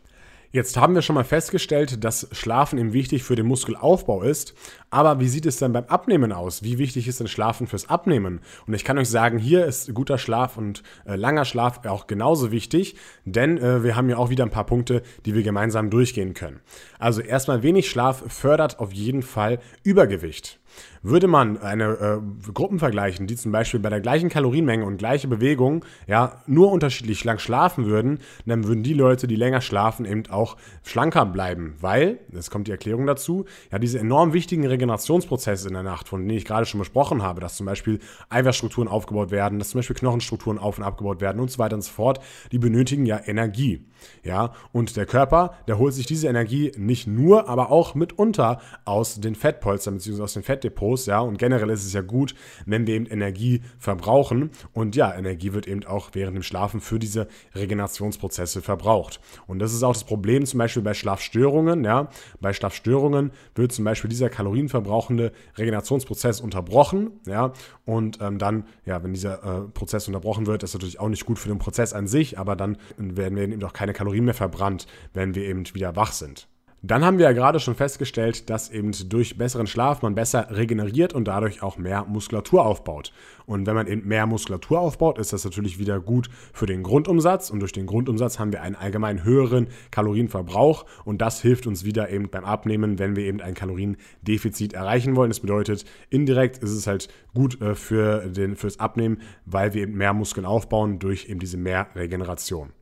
Jetzt 0.56 0.78
haben 0.78 0.96
wir 0.96 1.02
schon 1.02 1.16
mal 1.16 1.26
festgestellt, 1.26 2.06
dass 2.06 2.30
Schlafen 2.32 2.80
eben 2.80 2.94
wichtig 2.94 3.24
für 3.24 3.36
den 3.36 3.46
Muskelaufbau 3.46 4.22
ist. 4.22 4.54
Aber 4.90 5.20
wie 5.20 5.28
sieht 5.28 5.46
es 5.46 5.58
denn 5.58 5.74
beim 5.74 5.84
Abnehmen 5.88 6.32
aus? 6.32 6.64
Wie 6.64 6.78
wichtig 6.78 7.10
ist 7.10 7.20
denn 7.20 7.28
Schlafen 7.28 7.68
fürs 7.68 7.90
Abnehmen? 7.90 8.40
Und 8.66 8.74
ich 8.74 8.86
kann 8.86 8.98
euch 8.98 9.10
sagen, 9.10 9.38
hier 9.38 9.66
ist 9.66 9.94
guter 9.94 10.18
Schlaf 10.18 10.56
und 10.56 10.82
äh, 11.06 11.18
langer 11.18 11.44
Schlaf 11.44 11.86
auch 11.86 12.08
genauso 12.08 12.54
wichtig, 12.54 12.96
denn 13.26 13.58
äh, 13.58 13.84
wir 13.84 13.98
haben 13.98 14.08
ja 14.08 14.16
auch 14.16 14.30
wieder 14.30 14.46
ein 14.46 14.50
paar 14.50 14.66
Punkte, 14.66 15.02
die 15.26 15.36
wir 15.36 15.44
gemeinsam 15.44 15.90
durchgehen 15.90 16.34
können. 16.34 16.62
Also 17.00 17.20
erstmal 17.20 17.62
wenig 17.62 17.90
Schlaf 17.90 18.24
fördert 18.30 18.80
auf 18.80 18.94
jeden 18.94 19.24
Fall 19.24 19.60
Übergewicht. 19.84 20.62
Würde 21.02 21.28
man 21.28 21.58
eine 21.58 22.22
äh, 22.46 22.52
Gruppen 22.52 22.80
vergleichen, 22.80 23.28
die 23.28 23.36
zum 23.36 23.52
Beispiel 23.52 23.80
bei 23.80 23.90
der 23.90 24.02
gleichen 24.02 24.30
Kalorienmenge 24.30 24.86
und 24.86 24.98
gleiche 24.98 25.28
Bewegung 25.28 25.86
ja 26.08 26.42
nur 26.48 26.72
unterschiedlich 26.72 27.24
lang 27.24 27.38
schlafen 27.38 27.86
würden, 27.86 28.20
dann 28.46 28.66
würden 28.66 28.84
die 28.84 28.94
Leute, 28.94 29.28
die 29.28 29.36
länger 29.36 29.62
schlafen, 29.62 30.06
eben 30.06 30.24
auch 30.30 30.58
schlanker 30.84 31.26
bleiben, 31.26 31.76
weil, 31.80 32.20
jetzt 32.32 32.50
kommt 32.50 32.68
die 32.68 32.72
Erklärung 32.72 33.06
dazu, 33.06 33.46
ja 33.72 33.78
diese 33.78 34.00
enorm 34.00 34.34
wichtigen 34.34 34.66
Regenerationsprozesse 34.66 35.68
in 35.68 35.76
der 35.76 35.84
Nacht, 35.84 36.08
von 36.08 36.22
denen 36.22 36.38
ich 36.38 36.46
gerade 36.46 36.66
schon 36.66 36.80
besprochen 36.80 37.22
habe, 37.22 37.40
dass 37.40 37.56
zum 37.56 37.66
Beispiel 37.66 38.00
Eiweißstrukturen 38.30 38.88
aufgebaut 38.88 39.32
werden, 39.32 39.60
dass 39.60 39.70
zum 39.70 39.80
Beispiel 39.80 39.96
Knochenstrukturen 39.96 40.58
auf 40.58 40.78
und 40.78 40.84
abgebaut 40.84 41.22
werden 41.22 41.40
und 41.40 41.52
so 41.52 41.60
weiter 41.60 41.76
und 41.76 41.84
so 41.84 41.92
fort, 41.92 42.20
die 42.52 42.60
benötigen 42.60 43.06
ja 43.06 43.20
Energie. 43.26 43.86
Ja, 44.24 44.54
und 44.72 44.98
der 44.98 45.06
Körper, 45.06 45.56
der 45.68 45.78
holt 45.78 45.94
sich 45.94 46.06
diese 46.06 46.28
Energie 46.28 46.72
nicht 46.78 47.08
nur, 47.08 47.48
aber 47.50 47.72
auch 47.72 47.96
mitunter 47.96 48.60
aus 48.84 49.20
den 49.20 49.36
Fettpolstern 49.36 49.96
bzw. 49.96 50.22
aus 50.22 50.34
den 50.34 50.44
Fettdepots, 50.66 51.06
ja, 51.06 51.20
und 51.20 51.38
generell 51.38 51.70
ist 51.70 51.86
es 51.86 51.94
ja 51.94 52.02
gut, 52.02 52.36
wenn 52.66 52.88
wir 52.88 52.96
eben 52.96 53.06
Energie 53.06 53.62
verbrauchen 53.78 54.50
und 54.74 54.96
ja, 54.96 55.14
Energie 55.14 55.54
wird 55.54 55.68
eben 55.68 55.86
auch 55.86 56.10
während 56.14 56.36
dem 56.36 56.44
Schlafen 56.44 56.82
für 56.82 57.00
diese 57.00 57.28
Regenerationsprozesse 57.54 58.62
verbraucht. 58.62 59.20
Und 59.48 59.60
das 59.60 59.74
ist 59.74 59.84
auch 59.84 59.94
das 59.94 60.04
Problem 60.04 60.46
zum 60.46 60.58
Beispiel 60.58 60.82
bei 60.82 60.94
Schlafstörungen, 60.94 61.84
ja, 61.84 62.10
bei 62.40 62.54
Schlafstörungen 62.54 63.32
wird 63.54 63.72
zum 63.72 63.86
Beispiel 63.86 64.10
dieser 64.10 64.30
kalorienverbrauchende 64.30 65.32
Regenerationsprozess 65.58 66.42
unterbrochen, 66.42 67.12
ja, 67.28 67.54
und 67.86 68.20
ähm, 68.22 68.40
dann, 68.40 68.66
ja, 68.86 69.04
wenn 69.04 69.14
dieser 69.14 69.44
äh, 69.44 69.68
Prozess 69.70 70.08
unterbrochen 70.08 70.48
wird, 70.48 70.64
ist 70.64 70.74
natürlich 70.74 71.00
auch 71.00 71.10
nicht 71.10 71.26
gut 71.26 71.40
für 71.40 71.50
den 71.50 71.60
Prozess 71.60 71.94
an 71.94 72.08
sich, 72.08 72.40
aber 72.40 72.56
dann 72.56 72.78
werden 72.98 73.36
wir 73.36 73.44
eben 73.44 73.64
auch 73.64 73.74
keine 73.74 73.94
Kalorien 73.94 74.26
mehr 74.26 74.34
verbrannt, 74.34 74.88
wenn 75.14 75.36
wir 75.36 75.44
eben 75.44 75.64
wieder 75.74 75.96
wach 75.96 76.12
sind. 76.12 76.48
Dann 76.88 77.04
haben 77.04 77.18
wir 77.18 77.26
ja 77.26 77.32
gerade 77.32 77.60
schon 77.60 77.74
festgestellt, 77.74 78.48
dass 78.52 78.70
eben 78.70 78.92
durch 79.10 79.40
besseren 79.40 79.66
Schlaf 79.66 80.04
man 80.04 80.14
besser 80.14 80.50
regeneriert 80.52 81.14
und 81.14 81.28
dadurch 81.28 81.64
auch 81.64 81.80
mehr 81.80 82.06
Muskulatur 82.06 82.64
aufbaut. 82.64 83.12
Und 83.48 83.66
wenn 83.66 83.74
man 83.74 83.88
eben 83.88 84.08
mehr 84.08 84.28
Muskulatur 84.28 84.80
aufbaut, 84.80 85.18
ist 85.18 85.34
das 85.34 85.44
natürlich 85.46 85.80
wieder 85.80 86.00
gut 86.00 86.30
für 86.54 86.68
den 86.68 86.84
Grundumsatz 86.84 87.50
und 87.50 87.60
durch 87.62 87.72
den 87.72 87.88
Grundumsatz 87.88 88.38
haben 88.38 88.54
wir 88.54 88.62
einen 88.62 88.76
allgemein 88.76 89.24
höheren 89.24 89.66
Kalorienverbrauch 89.90 90.86
und 91.06 91.22
das 91.22 91.42
hilft 91.42 91.66
uns 91.66 91.86
wieder 91.86 92.12
eben 92.12 92.30
beim 92.30 92.46
Abnehmen, 92.46 93.00
wenn 93.00 93.16
wir 93.16 93.24
eben 93.24 93.42
ein 93.42 93.56
Kaloriendefizit 93.56 94.74
erreichen 94.74 95.16
wollen. 95.16 95.32
Das 95.32 95.40
bedeutet, 95.40 95.86
indirekt 96.12 96.60
ist 96.60 96.72
es 96.72 96.86
halt 96.86 97.08
gut 97.34 97.60
äh, 97.62 97.74
für 97.74 98.28
den, 98.28 98.56
fürs 98.56 98.80
Abnehmen, 98.80 99.22
weil 99.48 99.74
wir 99.74 99.82
eben 99.82 99.98
mehr 99.98 100.14
Muskeln 100.14 100.46
aufbauen 100.46 101.00
durch 101.00 101.30
eben 101.30 101.40
diese 101.40 101.58
mehr 101.58 101.88
Regeneration. 101.96 102.74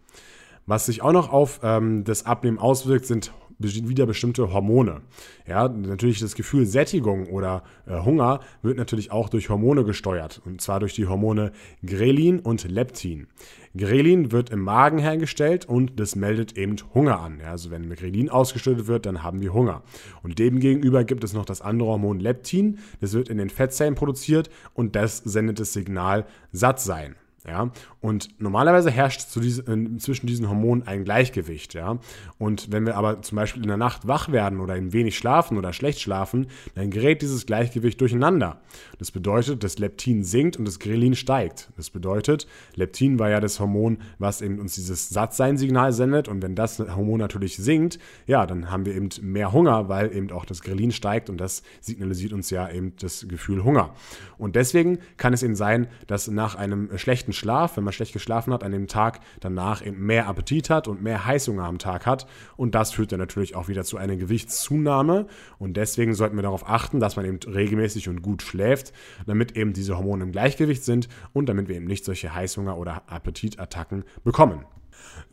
Was 0.66 0.86
sich 0.86 1.02
auch 1.02 1.12
noch 1.12 1.32
auf 1.32 1.60
ähm, 1.62 2.06
das 2.06 2.26
Abnehmen 2.26 2.58
auswirkt, 2.58 3.06
sind 3.06 3.34
wieder 3.60 4.06
bestimmte 4.06 4.54
Hormone. 4.54 5.02
Ja, 5.48 5.68
natürlich 5.68 6.20
das 6.20 6.36
Gefühl 6.36 6.66
Sättigung 6.66 7.28
oder 7.28 7.64
äh, 7.86 8.00
Hunger 8.02 8.40
wird 8.62 8.78
natürlich 8.78 9.12
auch 9.12 9.30
durch 9.30 9.50
Hormone 9.50 9.84
gesteuert. 9.84 10.42
Und 10.46 10.62
zwar 10.62 10.80
durch 10.80 10.94
die 10.94 11.08
Hormone 11.08 11.52
Grelin 11.86 12.40
und 12.40 12.70
Leptin. 12.70 13.28
Grelin 13.76 14.32
wird 14.32 14.52
im 14.52 14.60
Magen 14.60 15.00
hergestellt 15.00 15.66
und 15.66 16.00
das 16.00 16.16
meldet 16.16 16.58
eben 16.58 16.76
Hunger 16.94 17.20
an. 17.20 17.40
Ja, 17.40 17.52
also 17.52 17.72
wenn 17.72 17.90
Grelin 17.90 18.30
ausgeschüttet 18.30 18.88
wird, 18.88 19.06
dann 19.06 19.24
haben 19.24 19.42
wir 19.42 19.54
Hunger. 19.54 19.84
Und 20.22 20.38
demgegenüber 20.38 21.04
gibt 21.04 21.24
es 21.24 21.34
noch 21.34 21.46
das 21.46 21.62
andere 21.62 21.90
Hormon 21.90 22.20
Leptin. 22.20 22.80
Das 23.02 23.14
wird 23.14 23.30
in 23.30 23.38
den 23.38 23.50
Fettzellen 23.50 23.96
produziert 23.96 24.50
und 24.74 24.96
das 24.96 25.18
sendet 25.18 25.60
das 25.60 25.74
Signal 25.74 26.26
satt 26.52 26.80
sein. 26.80 27.16
Ja, 27.46 27.72
und 28.00 28.30
normalerweise 28.40 28.90
herrscht 28.90 29.22
zu 29.22 29.42
diese, 29.42 29.64
äh, 29.64 29.98
zwischen 29.98 30.28
diesen 30.28 30.48
Hormonen 30.48 30.88
ein 30.88 31.04
Gleichgewicht. 31.04 31.74
Ja, 31.74 32.00
und 32.38 32.72
wenn 32.72 32.86
wir 32.86 32.96
aber 32.96 33.22
zum 33.22 33.36
Beispiel 33.36 33.62
in 33.62 33.68
der 33.68 33.76
Nacht 33.76 34.08
wach 34.08 34.32
werden 34.32 34.62
oder 34.62 34.78
in 34.78 34.94
wenig 34.94 35.18
schlafen 35.18 35.58
oder 35.58 35.74
schlecht 35.74 36.00
schlafen, 36.00 36.48
dann 36.76 36.90
gerät 36.90 37.22
dieses 37.22 37.46
Gleichgewicht 37.46 38.00
durcheinander. 38.00 38.62
Das 38.98 39.12
bedeutet, 39.12 39.62
das 39.64 39.78
Leptin 39.78 40.24
sinkt 40.24 40.56
und 40.56 40.64
das 40.64 40.80
Grelin 40.80 41.16
steigt. 41.16 41.70
Das 41.76 41.90
bedeutet, 41.90 42.48
Leptin 42.76 43.20
war 43.20 43.30
ja 43.30 43.42
das 43.42 43.60
Hormon, 43.60 43.98
was 44.20 44.42
eben 44.42 44.60
uns 44.60 44.76
dieses 44.76 45.10
Sattsein-Signal 45.10 45.92
sendet. 45.92 46.30
Und 46.30 46.42
wenn 46.42 46.56
das 46.56 46.80
Hormon 46.80 47.20
natürlich 47.20 47.58
sinkt, 47.58 48.00
ja, 48.26 48.46
dann 48.46 48.72
haben 48.72 48.86
wir 48.86 48.96
eben 48.96 49.10
mehr 49.22 49.52
Hunger, 49.52 49.90
weil 49.90 50.16
eben 50.16 50.32
auch 50.32 50.46
das 50.46 50.62
Grelin 50.62 50.94
steigt 50.94 51.30
und 51.30 51.38
das 51.38 51.64
signalisiert 51.82 52.32
uns 52.32 52.50
ja 52.50 52.70
eben 52.70 52.94
das 53.00 53.28
Gefühl 53.28 53.66
Hunger. 53.66 53.94
Und 54.38 54.56
deswegen 54.56 55.00
kann 55.18 55.34
es 55.34 55.44
eben 55.44 55.56
sein, 55.56 55.88
dass 56.08 56.30
nach 56.30 56.56
einem 56.56 56.98
schlechten 56.98 57.33
schlechten 57.34 57.44
Schlaf, 57.44 57.78
wenn 57.78 57.84
man 57.84 57.94
schlecht 57.94 58.14
geschlafen 58.14 58.54
hat, 58.54 58.64
an 58.64 58.72
dem 58.72 58.88
Tag 58.88 59.20
danach 59.40 59.86
eben 59.86 60.06
mehr 60.06 60.28
Appetit 60.28 60.70
hat 60.70 60.88
und 60.88 61.02
mehr 61.02 61.26
Heißhunger 61.26 61.64
am 61.64 61.78
Tag 61.78 62.06
hat. 62.06 62.26
Und 62.56 62.76
das 62.76 62.94
führt 62.94 63.12
dann 63.12 63.20
natürlich 63.20 63.56
auch 63.56 63.68
wieder 63.68 63.84
zu 63.84 63.98
einer 63.98 64.16
Gewichtszunahme. 64.16 65.28
Und 65.60 65.76
deswegen 65.76 66.14
sollten 66.14 66.36
wir 66.36 66.44
darauf 66.44 66.68
achten, 66.68 67.00
dass 67.00 67.16
man 67.16 67.26
eben 67.26 67.40
regelmäßig 67.46 68.10
und 68.10 68.22
gut 68.22 68.42
schläft, 68.42 68.94
damit 69.26 69.58
eben 69.58 69.74
diese 69.74 69.98
Hormone 69.98 70.24
im 70.24 70.32
Gleichgewicht 70.32 70.84
sind 70.84 71.10
und 71.34 71.50
damit 71.50 71.68
wir 71.68 71.76
eben 71.76 71.86
nicht 71.86 72.06
solche 72.06 72.34
Heißhunger- 72.34 72.76
oder 72.76 73.04
Appetitattacken 73.08 74.04
bekommen. 74.24 74.66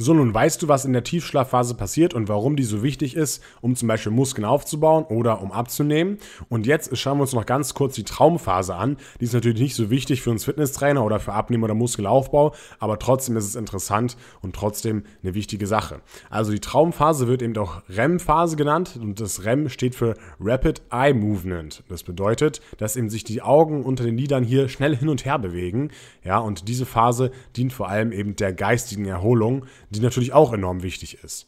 So, 0.03 0.15
nun 0.15 0.33
weißt 0.33 0.63
du, 0.63 0.69
was 0.69 0.87
in 0.87 0.95
der 0.95 1.05
Tiefschlafphase 1.05 1.75
passiert 1.75 2.15
und 2.15 2.31
warum 2.31 2.57
die 2.57 2.63
so 2.63 2.83
wichtig 2.83 3.15
ist, 3.15 3.43
um 3.61 3.77
zum 3.77 3.87
Beispiel 3.87 4.11
Muskeln 4.11 4.47
aufzubauen 4.47 5.05
oder 5.05 5.43
um 5.43 5.53
abzunehmen. 5.53 6.17
Und 6.49 6.67
jetzt 6.67 6.97
schauen 6.97 7.19
wir 7.19 7.23
uns 7.23 7.35
noch 7.35 7.45
ganz 7.45 7.75
kurz 7.75 7.97
die 7.97 8.05
Traumphase 8.05 8.75
an. 8.75 8.97
Die 9.21 9.25
ist 9.25 9.35
natürlich 9.35 9.61
nicht 9.61 9.75
so 9.75 9.91
wichtig 9.91 10.23
für 10.23 10.31
uns 10.31 10.47
Fitnesstrainer 10.47 11.05
oder 11.05 11.21
für 11.21 11.35
Abnehmen 11.35 11.65
oder 11.65 11.75
Muskelaufbau, 11.75 12.55
aber 12.79 12.99
trotzdem 12.99 13.37
ist 13.37 13.45
es 13.45 13.57
interessant 13.57 14.17
und 14.41 14.55
trotzdem 14.55 15.05
eine 15.23 15.35
wichtige 15.35 15.67
Sache. 15.67 16.01
Also 16.31 16.53
die 16.53 16.61
Traumphase 16.61 17.29
wird 17.29 17.43
eben 17.43 17.57
auch 17.59 17.83
REM-Phase 17.91 18.57
genannt 18.57 18.99
und 18.99 19.21
das 19.21 19.45
REM 19.45 19.69
steht 19.69 19.95
für 19.95 20.15
Rapid 20.41 20.81
Eye 20.91 21.13
Movement. 21.13 21.83
Das 21.91 22.05
bedeutet, 22.05 22.63
dass 22.79 22.97
eben 22.97 23.11
sich 23.11 23.25
die 23.25 23.43
Augen 23.43 23.85
unter 23.85 24.05
den 24.05 24.17
Lidern 24.17 24.45
hier 24.45 24.71
schnell 24.71 24.97
hin 24.97 25.11
und 25.11 25.27
her 25.27 25.39
bewegen. 25.39 25.91
Ja, 26.25 26.39
und 26.39 26.69
diese 26.69 26.87
Phase 26.87 27.33
dient 27.55 27.75
vor 27.75 27.89
allem 27.89 28.13
eben 28.13 28.35
der 28.37 28.55
geistigen 28.55 29.05
Erholung 29.05 29.50
die 29.91 30.01
natürlich 30.01 30.33
auch 30.33 30.53
enorm 30.53 30.83
wichtig 30.83 31.23
ist. 31.23 31.47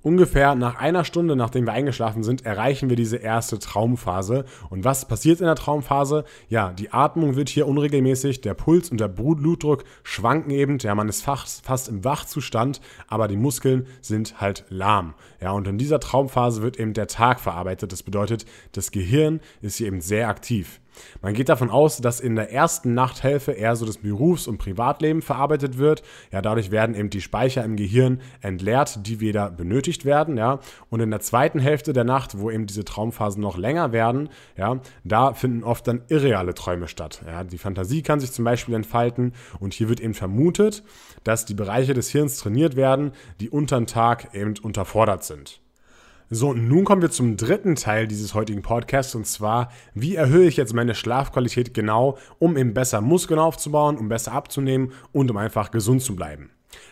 Ungefähr 0.00 0.54
nach 0.54 0.76
einer 0.76 1.04
Stunde, 1.04 1.34
nachdem 1.34 1.66
wir 1.66 1.72
eingeschlafen 1.72 2.22
sind, 2.22 2.46
erreichen 2.46 2.88
wir 2.88 2.96
diese 2.96 3.16
erste 3.16 3.58
Traumphase. 3.58 4.44
Und 4.70 4.84
was 4.84 5.08
passiert 5.08 5.40
in 5.40 5.46
der 5.46 5.56
Traumphase? 5.56 6.24
Ja, 6.48 6.72
die 6.72 6.92
Atmung 6.92 7.34
wird 7.34 7.48
hier 7.48 7.66
unregelmäßig, 7.66 8.40
der 8.40 8.54
Puls 8.54 8.90
und 8.90 9.00
der 9.00 9.08
Blutdruck 9.08 9.82
schwanken 10.04 10.52
eben. 10.52 10.78
Ja, 10.78 10.94
man 10.94 11.08
ist 11.08 11.22
fast, 11.22 11.66
fast 11.66 11.88
im 11.88 12.04
Wachzustand, 12.04 12.80
aber 13.08 13.26
die 13.26 13.36
Muskeln 13.36 13.88
sind 14.00 14.40
halt 14.40 14.64
lahm. 14.68 15.14
Ja, 15.40 15.50
und 15.50 15.66
in 15.66 15.78
dieser 15.78 15.98
Traumphase 15.98 16.62
wird 16.62 16.78
eben 16.78 16.92
der 16.92 17.08
Tag 17.08 17.40
verarbeitet. 17.40 17.90
Das 17.90 18.04
bedeutet, 18.04 18.46
das 18.72 18.92
Gehirn 18.92 19.40
ist 19.62 19.78
hier 19.78 19.88
eben 19.88 20.00
sehr 20.00 20.28
aktiv. 20.28 20.80
Man 21.22 21.34
geht 21.34 21.48
davon 21.48 21.70
aus, 21.70 21.98
dass 21.98 22.20
in 22.20 22.36
der 22.36 22.52
ersten 22.52 22.94
Nachthälfte 22.94 23.52
eher 23.52 23.76
so 23.76 23.86
das 23.86 23.98
Berufs- 23.98 24.46
und 24.46 24.58
Privatleben 24.58 25.22
verarbeitet 25.22 25.78
wird. 25.78 26.02
Ja, 26.32 26.42
dadurch 26.42 26.70
werden 26.70 26.94
eben 26.94 27.10
die 27.10 27.20
Speicher 27.20 27.64
im 27.64 27.76
Gehirn 27.76 28.20
entleert, 28.40 29.06
die 29.06 29.20
wieder 29.20 29.50
benötigt 29.50 30.04
werden. 30.04 30.36
Ja, 30.36 30.60
und 30.90 31.00
in 31.00 31.10
der 31.10 31.20
zweiten 31.20 31.60
Hälfte 31.60 31.92
der 31.92 32.04
Nacht, 32.04 32.38
wo 32.38 32.50
eben 32.50 32.66
diese 32.66 32.84
Traumphasen 32.84 33.42
noch 33.42 33.56
länger 33.56 33.92
werden, 33.92 34.28
ja, 34.56 34.80
da 35.04 35.34
finden 35.34 35.64
oft 35.64 35.86
dann 35.86 36.02
irreale 36.08 36.54
Träume 36.54 36.88
statt. 36.88 37.22
Ja, 37.26 37.44
die 37.44 37.58
Fantasie 37.58 38.02
kann 38.02 38.20
sich 38.20 38.32
zum 38.32 38.44
Beispiel 38.44 38.74
entfalten 38.74 39.32
und 39.60 39.74
hier 39.74 39.88
wird 39.88 40.00
eben 40.00 40.14
vermutet, 40.14 40.82
dass 41.24 41.44
die 41.44 41.54
Bereiche 41.54 41.94
des 41.94 42.10
Hirns 42.10 42.38
trainiert 42.38 42.76
werden, 42.76 43.12
die 43.40 43.50
unter 43.50 43.78
den 43.78 43.86
Tag 43.86 44.34
eben 44.34 44.54
unterfordert 44.62 45.24
sind. 45.24 45.60
So, 46.30 46.52
nun 46.52 46.84
kommen 46.84 47.00
wir 47.00 47.10
zum 47.10 47.38
dritten 47.38 47.74
Teil 47.74 48.06
dieses 48.06 48.34
heutigen 48.34 48.60
Podcasts 48.60 49.14
und 49.14 49.26
zwar, 49.26 49.72
wie 49.94 50.14
erhöhe 50.14 50.46
ich 50.46 50.58
jetzt 50.58 50.74
meine 50.74 50.94
Schlafqualität 50.94 51.72
genau, 51.72 52.18
um 52.38 52.58
eben 52.58 52.74
besser 52.74 53.00
Muskeln 53.00 53.40
aufzubauen, 53.40 53.96
um 53.96 54.10
besser 54.10 54.32
abzunehmen 54.32 54.92
und 55.12 55.30
um 55.30 55.38
einfach 55.38 55.70
gesund 55.70 56.02
zu 56.02 56.14
bleiben. 56.14 56.50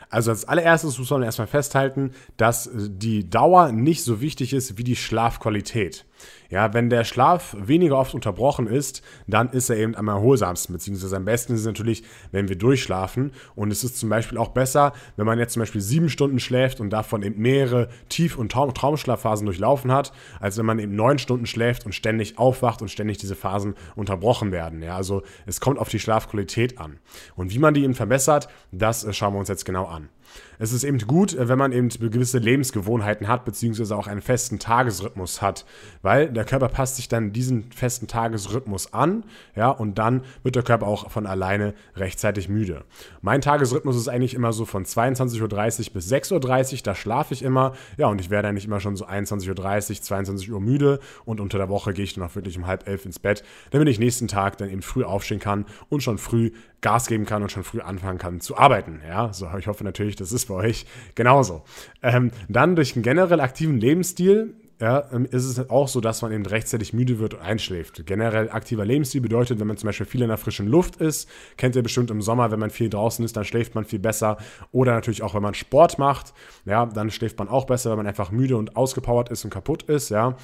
Also 0.08 0.30
als 0.30 0.44
allererstes 0.44 0.98
muss 0.98 1.10
man 1.10 1.22
erstmal 1.22 1.46
festhalten, 1.48 2.12
dass 2.36 2.70
die 2.72 3.28
Dauer 3.28 3.72
nicht 3.72 4.04
so 4.04 4.20
wichtig 4.20 4.52
ist 4.52 4.78
wie 4.78 4.84
die 4.84 4.96
Schlafqualität. 4.96 6.04
Ja, 6.48 6.72
wenn 6.74 6.90
der 6.90 7.04
Schlaf 7.04 7.56
weniger 7.58 7.98
oft 7.98 8.14
unterbrochen 8.14 8.66
ist, 8.66 9.02
dann 9.26 9.50
ist 9.50 9.68
er 9.68 9.76
eben 9.76 9.96
am 9.96 10.08
erholsamsten, 10.08 10.72
beziehungsweise 10.72 11.16
am 11.16 11.24
besten 11.24 11.54
ist 11.54 11.60
es 11.60 11.66
natürlich, 11.66 12.04
wenn 12.30 12.48
wir 12.48 12.56
durchschlafen. 12.56 13.32
Und 13.54 13.72
es 13.72 13.82
ist 13.82 13.98
zum 13.98 14.08
Beispiel 14.08 14.38
auch 14.38 14.50
besser, 14.50 14.92
wenn 15.16 15.26
man 15.26 15.38
jetzt 15.38 15.54
zum 15.54 15.60
Beispiel 15.60 15.80
sieben 15.80 16.08
Stunden 16.08 16.38
schläft 16.38 16.80
und 16.80 16.90
davon 16.90 17.22
eben 17.22 17.40
mehrere 17.40 17.88
Tief- 18.08 18.38
und 18.38 18.52
Traum 18.52 18.74
Traumschlafphasen 18.74 19.46
durchlaufen 19.46 19.90
hat, 19.92 20.12
als 20.40 20.56
wenn 20.56 20.66
man 20.66 20.78
eben 20.78 20.94
neun 20.94 21.18
Stunden 21.18 21.46
schläft 21.46 21.84
und 21.84 21.94
ständig 21.94 22.38
aufwacht 22.38 22.80
und 22.80 22.90
ständig 22.90 23.18
diese 23.18 23.34
Phasen 23.34 23.74
unterbrochen 23.96 24.52
werden. 24.52 24.82
Ja, 24.82 24.96
also 24.96 25.22
es 25.46 25.60
kommt 25.60 25.78
auf 25.78 25.88
die 25.88 25.98
Schlafqualität 25.98 26.78
an. 26.78 26.98
Und 27.34 27.52
wie 27.52 27.58
man 27.58 27.74
die 27.74 27.82
eben 27.84 27.94
verbessert, 27.94 28.48
das 28.70 29.04
äh, 29.04 29.12
schauen 29.12 29.34
wir 29.34 29.40
uns 29.40 29.48
jetzt 29.48 29.64
genau 29.64 29.86
an 29.86 29.95
an. 29.96 30.15
Es 30.58 30.72
ist 30.72 30.84
eben 30.84 30.98
gut, 30.98 31.34
äh, 31.34 31.48
wenn 31.48 31.58
man 31.58 31.72
eben 31.72 31.88
gewisse 31.88 32.38
Lebensgewohnheiten 32.38 33.28
hat, 33.28 33.44
beziehungsweise 33.44 33.96
auch 33.96 34.06
einen 34.06 34.22
festen 34.22 34.58
Tagesrhythmus 34.58 35.42
hat, 35.42 35.64
weil 36.02 36.30
der 36.30 36.44
Körper 36.44 36.68
passt 36.68 36.96
sich 36.96 37.08
dann 37.08 37.32
diesen 37.32 37.70
festen 37.72 38.06
Tagesrhythmus 38.06 38.92
an, 38.92 39.24
ja, 39.54 39.70
und 39.70 39.98
dann 39.98 40.22
wird 40.42 40.56
der 40.56 40.62
Körper 40.62 40.86
auch 40.86 41.10
von 41.10 41.26
alleine 41.26 41.74
rechtzeitig 41.96 42.48
müde. 42.48 42.84
Mein 43.22 43.40
Tagesrhythmus 43.40 43.96
ist 43.96 44.08
eigentlich 44.08 44.34
immer 44.34 44.52
so 44.52 44.64
von 44.64 44.84
22.30 44.84 45.42
Uhr 45.42 45.92
bis 45.92 46.12
6.30 46.12 46.72
Uhr, 46.74 46.78
da 46.82 46.94
schlafe 46.94 47.34
ich 47.34 47.42
immer, 47.42 47.72
ja, 47.96 48.06
und 48.08 48.20
ich 48.20 48.30
werde 48.30 48.48
eigentlich 48.48 48.66
immer 48.66 48.80
schon 48.80 48.96
so 48.96 49.06
21.30 49.06 49.90
Uhr, 49.90 50.02
22 50.02 50.52
Uhr 50.52 50.60
müde 50.60 51.00
und 51.24 51.40
unter 51.40 51.58
der 51.58 51.68
Woche 51.68 51.92
gehe 51.92 52.04
ich 52.04 52.14
dann 52.14 52.24
auch 52.24 52.34
wirklich 52.34 52.56
um 52.56 52.66
halb 52.66 52.88
elf 52.88 53.04
ins 53.04 53.18
Bett, 53.18 53.42
damit 53.70 53.88
ich 53.88 53.98
nächsten 53.98 54.28
Tag 54.28 54.58
dann 54.58 54.70
eben 54.70 54.82
früh 54.82 55.04
aufstehen 55.04 55.40
kann 55.40 55.66
und 55.88 56.02
schon 56.02 56.18
früh 56.18 56.52
Gas 56.82 57.06
geben 57.06 57.24
kann 57.24 57.42
und 57.42 57.50
schon 57.50 57.64
früh 57.64 57.80
anfangen 57.80 58.18
kann 58.18 58.40
zu 58.40 58.56
arbeiten. 58.56 59.00
Ja, 59.06 59.32
so 59.32 59.48
ich 59.58 59.66
hoffe 59.66 59.82
natürlich, 59.82 60.14
das 60.26 60.32
ist 60.32 60.48
bei 60.48 60.54
euch 60.54 60.86
genauso. 61.14 61.62
Ähm, 62.02 62.30
dann 62.48 62.76
durch 62.76 62.94
einen 62.94 63.02
generell 63.02 63.40
aktiven 63.40 63.78
Lebensstil 63.78 64.54
ja, 64.80 65.04
ähm, 65.10 65.24
ist 65.24 65.44
es 65.44 65.70
auch 65.70 65.88
so, 65.88 66.00
dass 66.00 66.20
man 66.20 66.32
eben 66.32 66.44
rechtzeitig 66.44 66.92
müde 66.92 67.18
wird 67.18 67.34
und 67.34 67.40
einschläft. 67.40 68.04
Generell 68.04 68.50
aktiver 68.50 68.84
Lebensstil 68.84 69.22
bedeutet, 69.22 69.58
wenn 69.58 69.66
man 69.66 69.78
zum 69.78 69.86
Beispiel 69.86 70.06
viel 70.06 70.20
in 70.22 70.28
der 70.28 70.36
frischen 70.36 70.66
Luft 70.66 70.96
ist, 70.96 71.28
kennt 71.56 71.76
ihr 71.76 71.82
bestimmt 71.82 72.10
im 72.10 72.20
Sommer, 72.20 72.50
wenn 72.50 72.60
man 72.60 72.70
viel 72.70 72.90
draußen 72.90 73.24
ist, 73.24 73.36
dann 73.36 73.44
schläft 73.44 73.74
man 73.74 73.84
viel 73.86 73.98
besser. 73.98 74.36
Oder 74.72 74.92
natürlich 74.92 75.22
auch, 75.22 75.34
wenn 75.34 75.42
man 75.42 75.54
Sport 75.54 75.98
macht, 75.98 76.34
ja, 76.66 76.84
dann 76.84 77.10
schläft 77.10 77.38
man 77.38 77.48
auch 77.48 77.64
besser, 77.64 77.90
wenn 77.90 77.98
man 77.98 78.06
einfach 78.06 78.30
müde 78.30 78.56
und 78.56 78.76
ausgepowert 78.76 79.30
ist 79.30 79.44
und 79.44 79.50
kaputt 79.50 79.84
ist, 79.84 80.10
ja. 80.10 80.36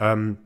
Ähm, 0.00 0.38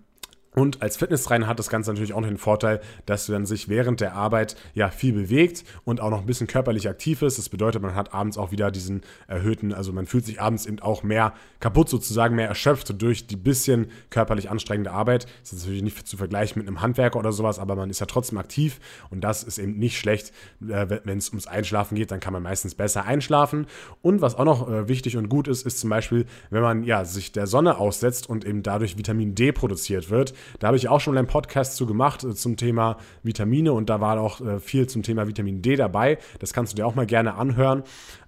und 0.57 0.83
als 0.83 0.97
Fitnesstrainer 0.97 1.47
hat 1.47 1.61
das 1.61 1.69
Ganze 1.69 1.91
natürlich 1.91 2.13
auch 2.13 2.21
noch 2.21 2.29
den 2.29 2.37
Vorteil, 2.37 2.81
dass 3.07 3.29
man 3.29 3.47
sich 3.47 3.69
während 3.69 4.01
der 4.01 4.15
Arbeit 4.15 4.57
ja 4.75 4.89
viel 4.89 5.13
bewegt 5.13 5.63
und 5.85 6.01
auch 6.01 6.11
noch 6.11 6.21
ein 6.21 6.27
bisschen 6.27 6.49
körperlich 6.49 6.89
aktiv 6.89 7.23
ist. 7.23 7.39
Das 7.39 7.49
bedeutet, 7.49 7.81
man 7.83 7.95
hat 7.95 8.13
abends 8.13 8.37
auch 8.37 8.51
wieder 8.51 8.73
diesen 8.73 9.03
erhöhten, 9.29 9.73
also 9.73 9.93
man 9.93 10.07
fühlt 10.07 10.27
sich 10.27 10.41
abends 10.41 10.67
eben 10.67 10.81
auch 10.81 11.05
mehr 11.05 11.35
kaputt 11.61 11.89
sozusagen, 11.89 12.35
mehr 12.35 12.49
erschöpft 12.49 13.01
durch 13.01 13.29
die 13.29 13.37
bisschen 13.37 13.93
körperlich 14.11 14.51
anstrengende 14.51 14.91
Arbeit. 14.91 15.27
Das 15.43 15.53
ist 15.53 15.61
natürlich 15.61 15.85
nicht 15.85 16.09
zu 16.09 16.17
vergleichen 16.17 16.59
mit 16.59 16.67
einem 16.67 16.81
Handwerker 16.81 17.21
oder 17.21 17.31
sowas, 17.31 17.61
aber 17.61 17.77
man 17.77 17.89
ist 17.89 18.01
ja 18.01 18.07
trotzdem 18.07 18.39
aktiv 18.39 18.81
und 19.11 19.21
das 19.21 19.45
ist 19.45 19.59
eben 19.59 19.79
nicht 19.79 19.99
schlecht. 19.99 20.33
Äh, 20.69 20.99
wenn 21.05 21.19
es 21.19 21.29
ums 21.29 21.47
Einschlafen 21.47 21.95
geht, 21.95 22.11
dann 22.11 22.19
kann 22.19 22.33
man 22.33 22.43
meistens 22.43 22.75
besser 22.75 23.05
einschlafen. 23.05 23.69
Und 24.03 24.21
was 24.21 24.35
auch 24.35 24.45
noch 24.45 24.69
äh, 24.69 24.89
wichtig 24.89 25.17
und 25.17 25.29
gut 25.29 25.47
ist, 25.47 25.65
ist 25.65 25.79
zum 25.79 25.91
Beispiel, 25.91 26.27
wenn 26.51 26.63
man 26.63 26.83
ja 26.83 27.05
sich 27.05 27.31
der 27.31 27.47
Sonne 27.47 27.79
aussetzt 27.79 28.29
und 28.29 28.45
eben 28.45 28.65
dadurch 28.65 28.99
Vitamin 28.99 29.37
D 29.37 29.53
produziert 29.53 30.11
wird 30.11 30.35
da 30.59 30.69
habe 30.69 30.77
ich 30.77 30.89
auch 30.89 31.01
schon 31.01 31.17
einen 31.17 31.27
Podcast 31.27 31.77
zu 31.77 31.87
gemacht 31.87 32.25
äh, 32.25 32.35
zum 32.35 32.57
Thema 32.57 32.97
Vitamine 33.23 33.73
und 33.73 33.91
da 33.91 34.01
war 34.01 34.21
auch 34.21 34.41
äh, 34.41 34.61
viel 34.61 34.87
zum 34.87 35.03
Thema 35.03 35.27
Vitamin 35.27 35.63
D 35.63 35.77
dabei. 35.77 36.19
Das 36.39 36.53
kannst 36.53 36.73
du 36.73 36.77
dir 36.77 36.87
auch 36.87 36.95
mal 36.95 37.07
gerne 37.07 37.35
anhören. 37.35 37.83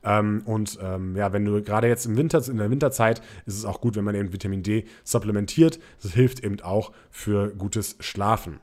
Ähm, 0.05 0.42
und 0.44 0.79
ähm, 0.83 1.16
ja, 1.16 1.33
wenn 1.33 1.44
du 1.44 1.62
gerade 1.62 1.88
jetzt 1.88 2.07
im 2.07 2.16
Winter, 2.16 2.42
in 2.48 2.57
der 2.57 2.70
Winterzeit, 2.70 3.22
ist 3.46 3.57
es 3.57 3.64
auch 3.64 3.81
gut, 3.81 3.96
wenn 3.96 4.05
man 4.05 4.14
eben 4.14 4.33
Vitamin 4.33 4.62
D 4.62 4.85
supplementiert. 5.05 5.79
Das 6.03 6.12
hilft 6.12 6.44
eben 6.44 6.61
auch 6.61 6.92
für 7.11 7.55
gutes 7.55 7.96
Schlafen. 8.01 8.61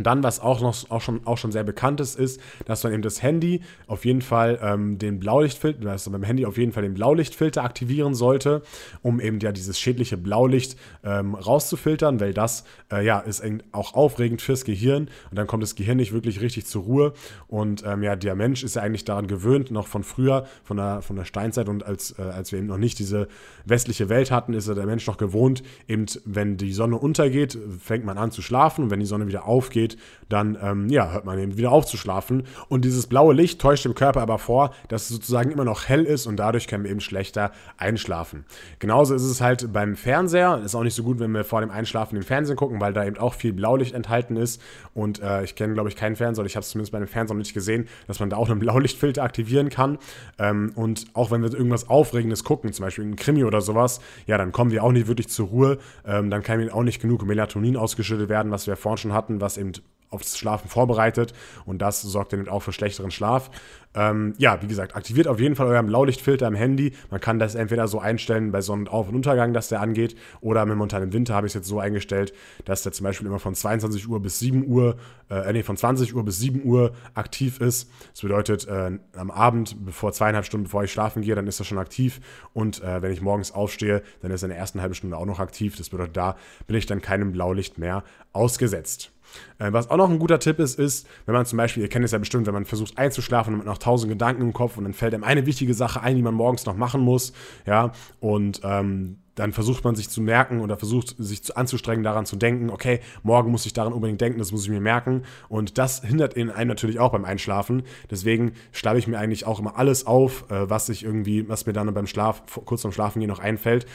Dann, 0.00 0.22
was 0.22 0.38
auch 0.38 0.60
noch 0.60 0.88
auch 0.90 1.00
schon, 1.00 1.26
auch 1.26 1.38
schon 1.38 1.50
sehr 1.50 1.64
bekannt 1.64 2.00
ist, 2.00 2.16
ist, 2.16 2.40
dass 2.66 2.84
man 2.84 2.92
eben 2.92 3.02
das 3.02 3.20
Handy 3.20 3.62
auf 3.88 4.04
jeden 4.04 4.22
Fall 4.22 4.60
ähm, 4.62 4.96
den 4.96 5.18
Blaulichtfilter, 5.18 5.80
dass 5.80 6.08
man 6.08 6.20
beim 6.20 6.26
Handy 6.26 6.46
auf 6.46 6.56
jeden 6.56 6.70
Fall 6.70 6.84
den 6.84 6.94
Blaulichtfilter 6.94 7.64
aktivieren 7.64 8.14
sollte, 8.14 8.62
um 9.02 9.20
eben 9.20 9.40
ja 9.40 9.50
dieses 9.50 9.76
schädliche 9.78 10.16
Blaulicht 10.16 10.76
ähm, 11.02 11.34
rauszufiltern, 11.34 12.20
weil 12.20 12.32
das 12.32 12.62
äh, 12.92 13.04
ja 13.04 13.18
ist 13.18 13.42
auch 13.72 13.94
aufregend 13.94 14.40
fürs 14.40 14.64
Gehirn 14.64 15.08
und 15.30 15.36
dann 15.36 15.48
kommt 15.48 15.64
das 15.64 15.74
Gehirn 15.74 15.96
nicht 15.96 16.12
wirklich 16.12 16.40
richtig 16.40 16.66
zur 16.66 16.84
Ruhe. 16.84 17.12
Und 17.48 17.82
ähm, 17.84 18.04
ja, 18.04 18.14
der 18.14 18.36
Mensch 18.36 18.62
ist 18.62 18.76
ja 18.76 18.82
eigentlich 18.82 19.04
daran 19.04 19.26
gewöhnt, 19.26 19.72
noch 19.72 19.88
von 19.88 20.04
früher, 20.04 20.46
von 20.62 20.76
der, 20.76 21.02
von 21.02 21.16
der 21.16 21.24
Steinzeit 21.24 21.68
und 21.68 21.84
als, 21.84 22.16
äh, 22.18 22.22
als 22.22 22.52
wir 22.52 22.60
eben 22.60 22.68
noch 22.68 22.78
nicht 22.78 23.00
diese 23.00 23.26
westliche 23.64 24.08
Welt 24.08 24.30
hatten, 24.30 24.54
ist 24.54 24.68
ja 24.68 24.74
der 24.74 24.86
Mensch 24.86 25.08
noch 25.08 25.16
gewohnt, 25.16 25.64
eben 25.88 26.06
wenn 26.24 26.56
die 26.56 26.72
Sonne 26.72 26.98
untergeht, 26.98 27.58
fängt 27.80 28.04
man 28.04 28.16
an 28.16 28.30
zu 28.30 28.42
schlafen 28.42 28.84
und 28.84 28.90
wenn 28.90 29.00
die 29.00 29.06
Sonne 29.06 29.26
wieder 29.26 29.44
aufgeht, 29.46 29.87
geht, 29.88 29.98
dann 30.28 30.58
ähm, 30.62 30.88
ja, 30.88 31.10
hört 31.12 31.24
man 31.24 31.38
eben 31.38 31.56
wieder 31.56 31.72
auf 31.72 31.86
zu 31.86 31.96
schlafen. 31.96 32.44
Und 32.68 32.84
dieses 32.84 33.06
blaue 33.06 33.34
Licht 33.34 33.60
täuscht 33.60 33.84
dem 33.84 33.94
Körper 33.94 34.20
aber 34.20 34.38
vor, 34.38 34.74
dass 34.88 35.02
es 35.02 35.08
sozusagen 35.08 35.50
immer 35.50 35.64
noch 35.64 35.88
hell 35.88 36.04
ist 36.04 36.26
und 36.26 36.36
dadurch 36.36 36.66
können 36.66 36.84
wir 36.84 36.90
eben 36.90 37.00
schlechter 37.00 37.50
einschlafen. 37.78 38.44
Genauso 38.78 39.14
ist 39.14 39.22
es 39.22 39.40
halt 39.40 39.72
beim 39.72 39.96
Fernseher. 39.96 40.60
Ist 40.64 40.74
auch 40.74 40.82
nicht 40.82 40.94
so 40.94 41.02
gut, 41.02 41.18
wenn 41.18 41.32
wir 41.32 41.44
vor 41.44 41.60
dem 41.60 41.70
Einschlafen 41.70 42.14
den 42.14 42.24
Fernsehen 42.24 42.56
gucken, 42.56 42.80
weil 42.80 42.92
da 42.92 43.04
eben 43.04 43.16
auch 43.16 43.34
viel 43.34 43.52
Blaulicht 43.52 43.94
enthalten 43.94 44.36
ist. 44.36 44.60
Und 44.94 45.22
äh, 45.22 45.44
ich 45.44 45.54
kenne, 45.54 45.74
glaube 45.74 45.88
ich, 45.88 45.96
keinen 45.96 46.16
Fernseher, 46.16 46.42
oder 46.42 46.46
ich 46.46 46.56
habe 46.56 46.64
es 46.64 46.70
zumindest 46.70 46.92
bei 46.92 46.98
dem 46.98 47.08
Fernseher 47.08 47.34
noch 47.34 47.40
nicht 47.40 47.54
gesehen, 47.54 47.88
dass 48.06 48.20
man 48.20 48.30
da 48.30 48.36
auch 48.36 48.50
einen 48.50 48.60
Blaulichtfilter 48.68 49.22
aktivieren 49.22 49.70
kann. 49.70 49.98
Ähm, 50.38 50.72
und 50.74 51.06
auch 51.14 51.30
wenn 51.30 51.42
wir 51.42 51.52
irgendwas 51.52 51.88
Aufregendes 51.88 52.44
gucken, 52.44 52.72
zum 52.72 52.84
Beispiel 52.84 53.04
ein 53.04 53.16
Krimi 53.16 53.44
oder 53.44 53.60
sowas, 53.60 54.00
ja, 54.26 54.36
dann 54.36 54.52
kommen 54.52 54.70
wir 54.70 54.84
auch 54.84 54.92
nicht 54.92 55.06
wirklich 55.06 55.28
zur 55.28 55.48
Ruhe. 55.48 55.78
Ähm, 56.06 56.30
dann 56.30 56.42
kann 56.42 56.60
eben 56.60 56.70
auch 56.70 56.82
nicht 56.82 57.00
genug 57.00 57.24
Melatonin 57.24 57.76
ausgeschüttet 57.76 58.28
werden, 58.28 58.52
was 58.52 58.66
wir 58.66 58.76
vorhin 58.76 58.98
schon 58.98 59.12
hatten, 59.12 59.40
was 59.40 59.56
eben 59.56 59.72
aufs 60.10 60.38
Schlafen 60.38 60.68
vorbereitet 60.68 61.32
und 61.66 61.78
das 61.78 62.02
sorgt 62.02 62.32
dann 62.32 62.48
auch 62.48 62.60
für 62.60 62.72
schlechteren 62.72 63.10
Schlaf. 63.10 63.50
Ähm, 63.98 64.34
ja, 64.38 64.62
wie 64.62 64.68
gesagt, 64.68 64.94
aktiviert 64.94 65.26
auf 65.26 65.40
jeden 65.40 65.56
Fall 65.56 65.66
euren 65.66 65.86
Blaulichtfilter 65.86 66.46
im 66.46 66.54
Handy. 66.54 66.92
Man 67.10 67.20
kann 67.20 67.40
das 67.40 67.56
entweder 67.56 67.88
so 67.88 67.98
einstellen 67.98 68.52
bei 68.52 68.60
Sonnenauf- 68.60 69.08
und 69.08 69.16
Untergang, 69.16 69.52
dass 69.52 69.68
der 69.68 69.80
angeht, 69.80 70.14
oder 70.40 70.64
momentan 70.64 71.02
im 71.02 71.12
Winter 71.12 71.34
habe 71.34 71.48
ich 71.48 71.50
es 71.50 71.54
jetzt 71.54 71.66
so 71.66 71.80
eingestellt, 71.80 72.32
dass 72.64 72.84
der 72.84 72.92
zum 72.92 73.04
Beispiel 73.04 73.26
immer 73.26 73.40
von 73.40 73.56
22 73.56 74.08
Uhr 74.08 74.22
bis 74.22 74.38
7 74.38 74.68
Uhr, 74.68 74.96
äh, 75.30 75.52
nee, 75.52 75.64
von 75.64 75.76
20 75.76 76.14
Uhr 76.14 76.24
bis 76.24 76.38
7 76.38 76.64
Uhr 76.64 76.92
aktiv 77.14 77.60
ist. 77.60 77.90
Das 78.12 78.22
bedeutet, 78.22 78.68
äh, 78.68 78.92
am 79.16 79.30
Abend, 79.32 79.84
bevor 79.84 80.12
zweieinhalb 80.12 80.44
Stunden 80.46 80.64
bevor 80.64 80.84
ich 80.84 80.92
schlafen 80.92 81.22
gehe, 81.22 81.34
dann 81.34 81.48
ist 81.48 81.60
er 81.60 81.64
schon 81.64 81.78
aktiv 81.78 82.20
und 82.52 82.80
äh, 82.84 83.02
wenn 83.02 83.10
ich 83.10 83.20
morgens 83.20 83.50
aufstehe, 83.50 84.02
dann 84.22 84.30
ist 84.30 84.42
er 84.42 84.46
in 84.46 84.50
der 84.50 84.58
ersten 84.58 84.80
halben 84.80 84.94
Stunde 84.94 85.16
auch 85.16 85.26
noch 85.26 85.40
aktiv. 85.40 85.76
Das 85.76 85.88
bedeutet, 85.88 86.16
da 86.16 86.36
bin 86.68 86.76
ich 86.76 86.86
dann 86.86 87.02
keinem 87.02 87.32
Blaulicht 87.32 87.78
mehr 87.78 88.04
ausgesetzt. 88.32 89.10
Äh, 89.58 89.72
was 89.72 89.90
auch 89.90 89.96
noch 89.96 90.10
ein 90.10 90.18
guter 90.18 90.38
Tipp 90.38 90.58
ist, 90.58 90.78
ist, 90.78 91.06
wenn 91.26 91.34
man 91.34 91.46
zum 91.46 91.56
Beispiel, 91.56 91.82
ihr 91.82 91.88
kennt 91.88 92.04
es 92.04 92.12
ja 92.12 92.18
bestimmt, 92.18 92.46
wenn 92.46 92.54
man 92.54 92.64
versucht 92.64 92.96
einzuschlafen 92.98 93.54
und 93.54 93.58
man 93.58 93.66
noch 93.66 93.78
tausend 93.88 94.12
Gedanken 94.12 94.42
im 94.42 94.52
Kopf 94.52 94.76
und 94.76 94.84
dann 94.84 94.92
fällt 94.92 95.14
einem 95.14 95.24
eine 95.24 95.46
wichtige 95.46 95.72
Sache 95.72 96.02
ein, 96.02 96.14
die 96.14 96.22
man 96.22 96.34
morgens 96.34 96.66
noch 96.66 96.76
machen 96.76 97.00
muss, 97.00 97.32
ja, 97.66 97.92
und 98.20 98.60
ähm, 98.62 99.16
dann 99.34 99.52
versucht 99.52 99.84
man 99.84 99.94
sich 99.94 100.10
zu 100.10 100.20
merken 100.20 100.60
oder 100.60 100.76
versucht 100.76 101.14
sich 101.16 101.42
zu, 101.42 101.56
anzustrengen, 101.56 102.02
daran 102.02 102.26
zu 102.26 102.36
denken, 102.36 102.70
okay, 102.70 103.00
morgen 103.22 103.50
muss 103.50 103.66
ich 103.66 103.72
daran 103.72 103.92
unbedingt 103.92 104.20
denken, 104.20 104.40
das 104.40 104.50
muss 104.50 104.64
ich 104.64 104.70
mir 104.70 104.80
merken. 104.80 105.22
Und 105.48 105.78
das 105.78 106.02
hindert 106.02 106.34
in 106.34 106.50
einem 106.50 106.68
natürlich 106.68 106.98
auch 106.98 107.12
beim 107.12 107.24
Einschlafen. 107.24 107.84
Deswegen 108.10 108.52
schlafe 108.72 108.98
ich 108.98 109.06
mir 109.06 109.16
eigentlich 109.16 109.46
auch 109.46 109.60
immer 109.60 109.78
alles 109.78 110.06
auf, 110.06 110.50
äh, 110.50 110.68
was 110.68 110.88
ich 110.88 111.04
irgendwie, 111.04 111.48
was 111.48 111.66
mir 111.66 111.72
dann 111.72 111.94
beim 111.94 112.08
Schlaf, 112.08 112.42
kurz 112.64 112.82
vorm 112.82 112.90
Schlafen 112.90 113.20
gehen 113.20 113.28
noch 113.28 113.38
einfällt. 113.38 113.86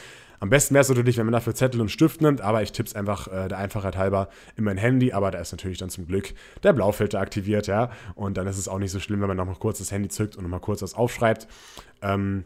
Am 0.43 0.49
besten 0.49 0.73
wäre 0.73 0.82
es 0.82 0.89
natürlich, 0.89 1.15
wenn 1.15 1.25
man 1.25 1.32
dafür 1.32 1.56
Zettel 1.56 1.79
und 1.79 1.88
Stift 1.88 2.19
nimmt, 2.19 2.41
aber 2.41 2.62
ich 2.62 2.73
tippe 2.73 2.88
es 2.88 2.95
einfach 2.97 3.29
äh, 3.29 3.47
der 3.47 3.60
Einfachheit 3.60 3.95
halber 3.95 4.27
in 4.58 4.65
mein 4.65 4.75
Handy, 4.75 5.13
aber 5.13 5.32
da 5.32 5.39
ist 5.39 5.53
natürlich 5.53 5.77
dann 5.77 5.89
zum 5.89 6.06
Glück 6.06 6.34
der 6.63 6.73
Blaufilter 6.73 7.21
aktiviert, 7.21 7.67
ja. 7.67 7.91
Und 8.13 8.36
dann 8.36 8.45
ist 8.45 8.58
es 8.58 8.67
auch 8.67 8.77
nicht 8.77 8.91
so 8.91 8.99
schlimm, 8.99 9.21
wenn 9.21 9.29
man 9.29 9.38
noch 9.38 9.45
mal 9.45 9.56
kurz 9.56 9.77
das 9.77 9.93
Handy 9.93 10.10
zückt 10.10 10.36
und 10.36 10.43
noch 10.43 10.49
mal 10.49 10.60
kurz 10.60 10.82
was 10.82 10.95
aufschreibt. 10.95 11.47
Ähm, 12.01 12.43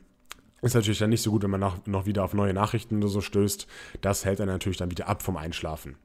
ist 0.61 0.75
natürlich 0.75 0.99
dann 0.99 1.09
nicht 1.09 1.23
so 1.23 1.31
gut, 1.31 1.41
wenn 1.41 1.49
man 1.49 1.73
noch, 1.87 2.05
wieder 2.05 2.23
auf 2.23 2.35
neue 2.35 2.53
Nachrichten 2.53 2.97
oder 2.97 3.07
so 3.07 3.19
stößt. 3.19 3.65
Das 4.01 4.25
hält 4.25 4.41
dann 4.41 4.47
natürlich 4.47 4.77
dann 4.77 4.91
wieder 4.91 5.07
ab 5.07 5.23
vom 5.23 5.35
Einschlafen. 5.35 5.95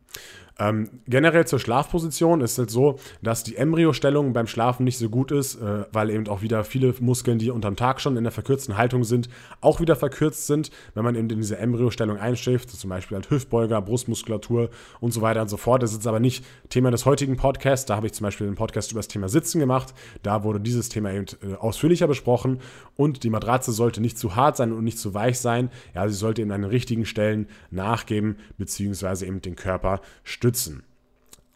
Ähm, 0.58 0.90
generell 1.06 1.46
zur 1.46 1.58
Schlafposition 1.58 2.40
ist 2.40 2.58
es 2.58 2.72
so, 2.72 2.98
dass 3.22 3.42
die 3.42 3.56
Embryostellung 3.56 4.32
beim 4.32 4.46
Schlafen 4.46 4.84
nicht 4.84 4.98
so 4.98 5.08
gut 5.08 5.32
ist, 5.32 5.56
äh, 5.56 5.86
weil 5.92 6.10
eben 6.10 6.28
auch 6.28 6.42
wieder 6.42 6.62
viele 6.64 6.94
Muskeln, 7.00 7.38
die 7.38 7.50
unterm 7.50 7.74
Tag 7.76 8.00
schon 8.00 8.16
in 8.16 8.24
der 8.24 8.32
verkürzten 8.32 8.76
Haltung 8.76 9.04
sind, 9.04 9.28
auch 9.60 9.80
wieder 9.80 9.96
verkürzt 9.96 10.46
sind, 10.46 10.70
wenn 10.94 11.04
man 11.04 11.14
eben 11.14 11.28
in 11.30 11.38
diese 11.38 11.56
Embryostellung 11.56 12.18
einschläft, 12.18 12.70
zum 12.70 12.90
Beispiel 12.90 13.16
halt 13.16 13.30
Hüftbeuger, 13.30 13.80
Brustmuskulatur 13.80 14.68
und 15.00 15.12
so 15.12 15.22
weiter 15.22 15.40
und 15.40 15.48
so 15.48 15.56
fort. 15.56 15.82
Das 15.82 15.92
ist 15.92 16.06
aber 16.06 16.20
nicht 16.20 16.44
Thema 16.68 16.90
des 16.90 17.06
heutigen 17.06 17.36
Podcasts. 17.36 17.86
Da 17.86 17.96
habe 17.96 18.06
ich 18.06 18.12
zum 18.12 18.24
Beispiel 18.24 18.46
einen 18.46 18.56
Podcast 18.56 18.92
über 18.92 18.98
das 18.98 19.08
Thema 19.08 19.28
Sitzen 19.28 19.58
gemacht. 19.58 19.94
Da 20.22 20.44
wurde 20.44 20.60
dieses 20.60 20.90
Thema 20.90 21.12
eben 21.12 21.26
äh, 21.42 21.54
ausführlicher 21.54 22.06
besprochen 22.06 22.60
und 22.96 23.24
die 23.24 23.30
Matratze 23.30 23.72
sollte 23.72 24.02
nicht 24.02 24.18
zu 24.18 24.36
hart 24.36 24.58
sein 24.58 24.72
und 24.72 24.84
nicht 24.84 24.98
zu 24.98 25.14
weich 25.14 25.40
sein. 25.40 25.70
Ja, 25.94 26.06
sie 26.06 26.14
sollte 26.14 26.42
eben 26.42 26.52
an 26.52 26.62
den 26.62 26.70
richtigen 26.70 27.06
Stellen 27.06 27.46
nachgeben, 27.70 28.36
beziehungsweise 28.58 29.26
eben 29.26 29.40
den 29.40 29.56
Körper 29.56 30.01
stützen. 30.24 30.82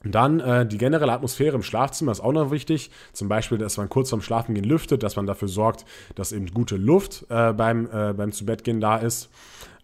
Dann 0.04 0.40
äh, 0.40 0.66
die 0.66 0.78
generelle 0.78 1.12
Atmosphäre 1.12 1.56
im 1.56 1.62
Schlafzimmer 1.62 2.12
ist 2.12 2.20
auch 2.20 2.32
noch 2.32 2.50
wichtig. 2.50 2.90
Zum 3.12 3.28
Beispiel, 3.28 3.58
dass 3.58 3.76
man 3.76 3.88
kurz 3.88 4.10
vorm 4.10 4.22
Schlafengehen 4.22 4.64
lüftet, 4.64 5.02
dass 5.02 5.16
man 5.16 5.26
dafür 5.26 5.48
sorgt, 5.48 5.84
dass 6.14 6.32
eben 6.32 6.46
gute 6.52 6.76
Luft 6.76 7.26
äh, 7.28 7.52
beim, 7.52 7.86
äh, 7.86 8.12
beim 8.12 8.32
Zubettgehen 8.32 8.80
da 8.80 8.98
ist. 8.98 9.30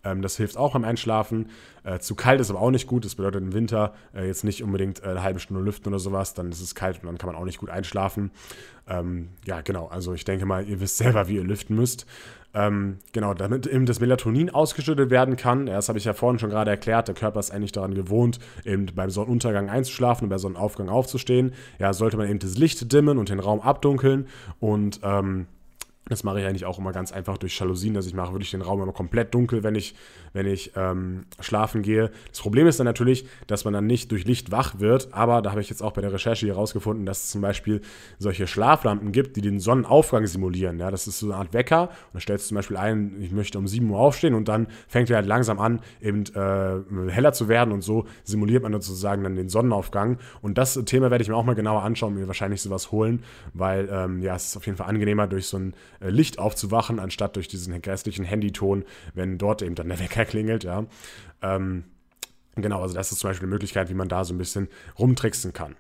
Ähm, 0.04 0.22
das 0.22 0.36
hilft 0.36 0.56
auch 0.56 0.72
beim 0.72 0.84
Einschlafen. 0.84 1.50
Äh, 1.84 1.98
zu 1.98 2.14
kalt 2.14 2.40
ist 2.40 2.50
aber 2.50 2.60
auch 2.60 2.70
nicht 2.70 2.86
gut. 2.86 3.04
Das 3.04 3.14
bedeutet 3.14 3.42
im 3.42 3.52
Winter 3.52 3.94
äh, 4.14 4.26
jetzt 4.26 4.44
nicht 4.44 4.62
unbedingt 4.62 5.02
äh, 5.02 5.08
eine 5.08 5.22
halbe 5.22 5.40
Stunde 5.40 5.62
lüften 5.62 5.88
oder 5.88 5.98
sowas. 5.98 6.34
Dann 6.34 6.50
ist 6.50 6.60
es 6.60 6.74
kalt 6.74 7.00
und 7.00 7.06
dann 7.06 7.18
kann 7.18 7.28
man 7.28 7.36
auch 7.36 7.44
nicht 7.44 7.58
gut 7.58 7.70
einschlafen. 7.70 8.30
Ähm, 8.88 9.30
ja, 9.46 9.60
genau. 9.60 9.86
Also 9.88 10.14
ich 10.14 10.24
denke 10.24 10.46
mal, 10.46 10.66
ihr 10.66 10.80
wisst 10.80 10.98
selber, 10.98 11.28
wie 11.28 11.36
ihr 11.36 11.44
lüften 11.44 11.76
müsst. 11.76 12.06
Ähm, 12.54 12.98
genau, 13.12 13.32
damit 13.34 13.66
eben 13.66 13.86
das 13.86 14.00
Melatonin 14.00 14.50
ausgeschüttet 14.50 15.10
werden 15.10 15.36
kann. 15.36 15.66
Das 15.66 15.88
habe 15.88 15.98
ich 15.98 16.04
ja 16.04 16.12
vorhin 16.12 16.38
schon 16.38 16.50
gerade 16.50 16.70
erklärt. 16.70 17.08
Der 17.08 17.14
Körper 17.14 17.40
ist 17.40 17.50
eigentlich 17.50 17.72
daran 17.72 17.94
gewohnt, 17.94 18.38
eben 18.64 18.86
beim 18.94 19.10
Sonnenuntergang 19.10 19.70
einzuschlafen 19.70 20.24
und 20.24 20.30
bei 20.30 20.38
Sonnenaufgang 20.38 20.88
aufzustehen. 20.88 21.52
Ja, 21.78 21.92
sollte 21.92 22.16
man 22.16 22.28
eben 22.28 22.38
das 22.38 22.58
Licht 22.58 22.92
dimmen 22.92 23.18
und 23.18 23.30
den 23.30 23.40
Raum 23.40 23.60
abdunkeln 23.60 24.26
und 24.60 25.00
ähm, 25.02 25.46
das 26.12 26.24
mache 26.24 26.40
ich 26.40 26.46
eigentlich 26.46 26.64
auch 26.64 26.78
immer 26.78 26.92
ganz 26.92 27.10
einfach 27.10 27.38
durch 27.38 27.58
Jalousien, 27.58 27.94
dass 27.94 28.06
ich 28.06 28.14
mache 28.14 28.32
wirklich 28.32 28.50
den 28.50 28.62
Raum 28.62 28.82
immer 28.82 28.92
komplett 28.92 29.34
dunkel, 29.34 29.62
wenn 29.62 29.74
ich, 29.74 29.94
wenn 30.32 30.46
ich 30.46 30.72
ähm, 30.76 31.24
schlafen 31.40 31.82
gehe. 31.82 32.10
Das 32.28 32.40
Problem 32.40 32.66
ist 32.66 32.78
dann 32.78 32.84
natürlich, 32.84 33.26
dass 33.46 33.64
man 33.64 33.74
dann 33.74 33.86
nicht 33.86 34.12
durch 34.12 34.24
Licht 34.24 34.52
wach 34.52 34.78
wird, 34.78 35.08
aber 35.12 35.42
da 35.42 35.50
habe 35.50 35.60
ich 35.60 35.70
jetzt 35.70 35.82
auch 35.82 35.92
bei 35.92 36.00
der 36.00 36.12
Recherche 36.12 36.46
hier 36.46 36.54
rausgefunden, 36.54 37.06
dass 37.06 37.24
es 37.24 37.30
zum 37.30 37.40
Beispiel 37.40 37.80
solche 38.18 38.46
Schlaflampen 38.46 39.12
gibt, 39.12 39.36
die 39.36 39.40
den 39.40 39.58
Sonnenaufgang 39.58 40.26
simulieren. 40.26 40.78
Ja, 40.78 40.90
das 40.90 41.06
ist 41.06 41.18
so 41.18 41.26
eine 41.26 41.36
Art 41.36 41.52
Wecker 41.52 41.88
und 41.88 42.14
da 42.14 42.20
stellst 42.20 42.46
du 42.46 42.48
zum 42.50 42.56
Beispiel 42.56 42.76
ein, 42.76 43.16
ich 43.20 43.32
möchte 43.32 43.58
um 43.58 43.66
7 43.66 43.88
Uhr 43.90 43.98
aufstehen 43.98 44.34
und 44.34 44.48
dann 44.48 44.66
fängt 44.88 45.10
er 45.10 45.16
halt 45.16 45.26
langsam 45.26 45.58
an, 45.58 45.80
eben 46.00 46.24
äh, 46.34 47.10
heller 47.10 47.32
zu 47.32 47.48
werden 47.48 47.72
und 47.72 47.82
so 47.82 48.06
simuliert 48.22 48.62
man 48.62 48.72
sozusagen 48.72 49.24
dann 49.24 49.36
den 49.36 49.48
Sonnenaufgang. 49.48 50.18
Und 50.42 50.58
das 50.58 50.74
Thema 50.84 51.10
werde 51.10 51.22
ich 51.22 51.28
mir 51.28 51.36
auch 51.36 51.44
mal 51.44 51.54
genauer 51.54 51.82
anschauen 51.82 52.14
und 52.14 52.20
mir 52.20 52.26
wahrscheinlich 52.26 52.60
sowas 52.60 52.92
holen, 52.92 53.22
weil 53.54 53.88
ähm, 53.90 54.22
ja, 54.22 54.36
es 54.36 54.48
ist 54.48 54.56
auf 54.56 54.66
jeden 54.66 54.76
Fall 54.76 54.88
angenehmer 54.88 55.26
durch 55.26 55.46
so 55.46 55.58
ein 55.58 55.74
Licht 56.10 56.38
aufzuwachen, 56.38 56.98
anstatt 56.98 57.36
durch 57.36 57.48
diesen 57.48 57.80
grässlichen 57.80 58.24
Handyton, 58.24 58.84
wenn 59.14 59.38
dort 59.38 59.62
eben 59.62 59.74
dann 59.74 59.88
der 59.88 60.00
Wecker 60.00 60.24
klingelt, 60.24 60.64
ja. 60.64 60.84
Ähm, 61.42 61.84
genau, 62.56 62.82
also 62.82 62.94
das 62.94 63.12
ist 63.12 63.18
zum 63.18 63.30
Beispiel 63.30 63.46
eine 63.46 63.54
Möglichkeit, 63.54 63.88
wie 63.88 63.94
man 63.94 64.08
da 64.08 64.24
so 64.24 64.34
ein 64.34 64.38
bisschen 64.38 64.68
rumtricksen 64.98 65.52
kann. 65.52 65.76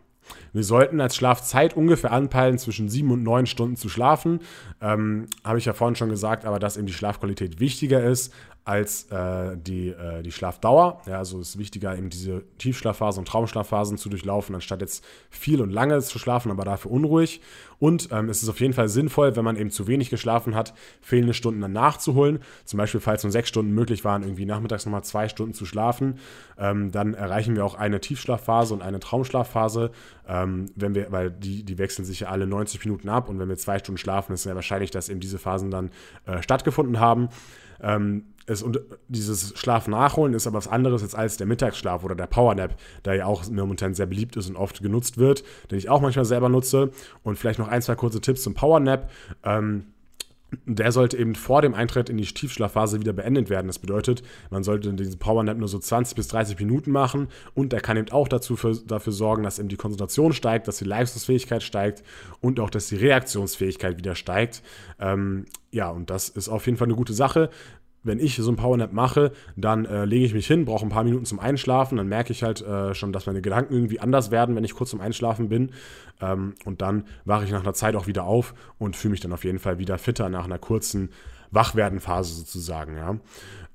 Wir 0.52 0.64
sollten 0.64 1.00
als 1.00 1.16
Schlafzeit 1.16 1.76
ungefähr 1.76 2.12
anpeilen, 2.12 2.58
zwischen 2.58 2.88
sieben 2.88 3.10
und 3.10 3.22
neun 3.22 3.46
Stunden 3.46 3.76
zu 3.76 3.88
schlafen. 3.88 4.40
Ähm, 4.80 5.26
Habe 5.44 5.58
ich 5.58 5.64
ja 5.64 5.72
vorhin 5.72 5.96
schon 5.96 6.10
gesagt, 6.10 6.44
aber 6.44 6.58
dass 6.58 6.76
eben 6.76 6.86
die 6.86 6.92
Schlafqualität 6.92 7.60
wichtiger 7.60 8.02
ist 8.02 8.32
als 8.64 9.10
äh, 9.10 9.56
die, 9.56 9.88
äh, 9.88 10.22
die 10.22 10.30
Schlafdauer. 10.30 11.02
Ja, 11.06 11.18
also 11.18 11.40
ist 11.40 11.58
wichtiger, 11.58 11.96
eben 11.98 12.10
diese 12.10 12.44
Tiefschlafphasen 12.58 13.20
und 13.20 13.26
Traumschlafphasen 13.26 13.98
zu 13.98 14.08
durchlaufen, 14.08 14.54
anstatt 14.54 14.80
jetzt 14.80 15.04
viel 15.30 15.60
und 15.60 15.70
lange 15.70 16.00
zu 16.00 16.18
schlafen, 16.20 16.50
aber 16.52 16.64
dafür 16.64 16.92
unruhig. 16.92 17.40
Und 17.80 18.10
ähm, 18.12 18.28
es 18.28 18.44
ist 18.44 18.48
auf 18.48 18.60
jeden 18.60 18.72
Fall 18.72 18.88
sinnvoll, 18.88 19.34
wenn 19.34 19.44
man 19.44 19.56
eben 19.56 19.70
zu 19.70 19.88
wenig 19.88 20.10
geschlafen 20.10 20.54
hat, 20.54 20.74
fehlende 21.00 21.34
Stunden 21.34 21.60
dann 21.60 21.72
nachzuholen. 21.72 22.38
Zum 22.64 22.76
Beispiel, 22.76 23.00
falls 23.00 23.24
nur 23.24 23.32
sechs 23.32 23.48
Stunden 23.48 23.72
möglich 23.72 24.04
waren, 24.04 24.22
irgendwie 24.22 24.46
nachmittags 24.46 24.86
nochmal 24.86 25.02
zwei 25.02 25.28
Stunden 25.28 25.54
zu 25.54 25.66
schlafen, 25.66 26.20
ähm, 26.56 26.92
dann 26.92 27.14
erreichen 27.14 27.56
wir 27.56 27.64
auch 27.64 27.74
eine 27.74 28.00
Tiefschlafphase 28.00 28.74
und 28.74 28.82
eine 28.82 29.00
Traumschlafphase, 29.00 29.90
ähm, 30.28 30.66
wenn 30.76 30.94
wir, 30.94 31.10
weil 31.10 31.32
die, 31.32 31.64
die 31.64 31.78
wechseln 31.78 32.04
sich 32.04 32.20
ja 32.20 32.28
alle 32.28 32.46
90 32.46 32.84
Minuten 32.84 33.08
ab 33.08 33.28
und 33.28 33.40
wenn 33.40 33.48
wir 33.48 33.56
zwei 33.56 33.80
Stunden 33.80 33.98
schlafen, 33.98 34.32
ist 34.34 34.40
es 34.40 34.44
ja 34.46 34.54
wahrscheinlich, 34.54 34.92
dass 34.92 35.08
eben 35.08 35.18
diese 35.18 35.40
Phasen 35.40 35.72
dann 35.72 35.90
äh, 36.26 36.40
stattgefunden 36.40 37.00
haben. 37.00 37.30
Ähm, 37.82 38.26
es, 38.46 38.62
und 38.62 38.80
dieses 39.08 39.58
Schlaf 39.58 39.88
nachholen 39.88 40.34
ist 40.34 40.46
aber 40.46 40.58
was 40.58 40.68
anderes 40.68 41.02
jetzt 41.02 41.16
als 41.16 41.36
der 41.36 41.46
Mittagsschlaf 41.46 42.04
oder 42.04 42.14
der 42.14 42.26
Powernap, 42.26 42.76
der 43.04 43.14
ja 43.14 43.26
auch 43.26 43.48
momentan 43.50 43.94
sehr 43.94 44.06
beliebt 44.06 44.36
ist 44.36 44.48
und 44.48 44.56
oft 44.56 44.82
genutzt 44.82 45.18
wird, 45.18 45.44
den 45.70 45.78
ich 45.78 45.88
auch 45.88 46.00
manchmal 46.00 46.24
selber 46.24 46.48
nutze. 46.48 46.90
Und 47.22 47.38
vielleicht 47.38 47.58
noch 47.58 47.68
ein, 47.68 47.82
zwei 47.82 47.94
kurze 47.94 48.20
Tipps 48.20 48.42
zum 48.42 48.54
Powernap. 48.54 49.10
Ähm, 49.44 49.86
der 50.66 50.92
sollte 50.92 51.16
eben 51.16 51.34
vor 51.34 51.62
dem 51.62 51.74
Eintritt 51.74 52.10
in 52.10 52.18
die 52.18 52.24
Tiefschlafphase 52.24 53.00
wieder 53.00 53.12
beendet 53.12 53.48
werden. 53.48 53.68
Das 53.68 53.78
bedeutet, 53.78 54.22
man 54.50 54.62
sollte 54.62 54.92
diesen 54.92 55.18
Powernap 55.18 55.56
nur 55.56 55.68
so 55.68 55.78
20 55.78 56.14
bis 56.14 56.28
30 56.28 56.58
Minuten 56.58 56.90
machen 56.90 57.28
und 57.54 57.72
der 57.72 57.80
kann 57.80 57.96
eben 57.96 58.10
auch 58.10 58.28
dazu 58.28 58.56
für, 58.56 58.76
dafür 58.76 59.12
sorgen, 59.12 59.42
dass 59.42 59.58
eben 59.58 59.68
die 59.68 59.76
Konzentration 59.76 60.32
steigt, 60.32 60.68
dass 60.68 60.76
die 60.76 60.84
Leistungsfähigkeit 60.84 61.62
steigt 61.62 62.02
und 62.40 62.60
auch, 62.60 62.70
dass 62.70 62.88
die 62.88 62.96
Reaktionsfähigkeit 62.96 63.96
wieder 63.96 64.14
steigt. 64.14 64.62
Ähm, 65.00 65.46
ja, 65.70 65.88
und 65.88 66.10
das 66.10 66.28
ist 66.28 66.50
auf 66.50 66.66
jeden 66.66 66.76
Fall 66.76 66.88
eine 66.88 66.96
gute 66.96 67.14
Sache 67.14 67.48
wenn 68.04 68.18
ich 68.18 68.36
so 68.36 68.50
ein 68.50 68.56
Powernap 68.56 68.92
mache, 68.92 69.32
dann 69.56 69.84
äh, 69.84 70.04
lege 70.04 70.24
ich 70.24 70.34
mich 70.34 70.46
hin, 70.46 70.64
brauche 70.64 70.84
ein 70.84 70.88
paar 70.88 71.04
Minuten 71.04 71.24
zum 71.24 71.38
Einschlafen, 71.38 71.96
dann 71.96 72.08
merke 72.08 72.32
ich 72.32 72.42
halt 72.42 72.60
äh, 72.62 72.94
schon, 72.94 73.12
dass 73.12 73.26
meine 73.26 73.42
Gedanken 73.42 73.74
irgendwie 73.74 74.00
anders 74.00 74.30
werden, 74.30 74.56
wenn 74.56 74.64
ich 74.64 74.74
kurz 74.74 74.90
zum 74.90 75.00
Einschlafen 75.00 75.48
bin. 75.48 75.70
Ähm, 76.20 76.54
und 76.64 76.82
dann 76.82 77.04
wache 77.24 77.44
ich 77.44 77.50
nach 77.50 77.62
einer 77.62 77.74
Zeit 77.74 77.94
auch 77.96 78.06
wieder 78.06 78.24
auf 78.24 78.54
und 78.78 78.96
fühle 78.96 79.12
mich 79.12 79.20
dann 79.20 79.32
auf 79.32 79.44
jeden 79.44 79.58
Fall 79.58 79.78
wieder 79.78 79.98
fitter 79.98 80.28
nach 80.28 80.44
einer 80.44 80.58
kurzen 80.58 81.10
Wachwerdenphase 81.52 82.34
sozusagen, 82.34 82.96
ja. 82.96 83.18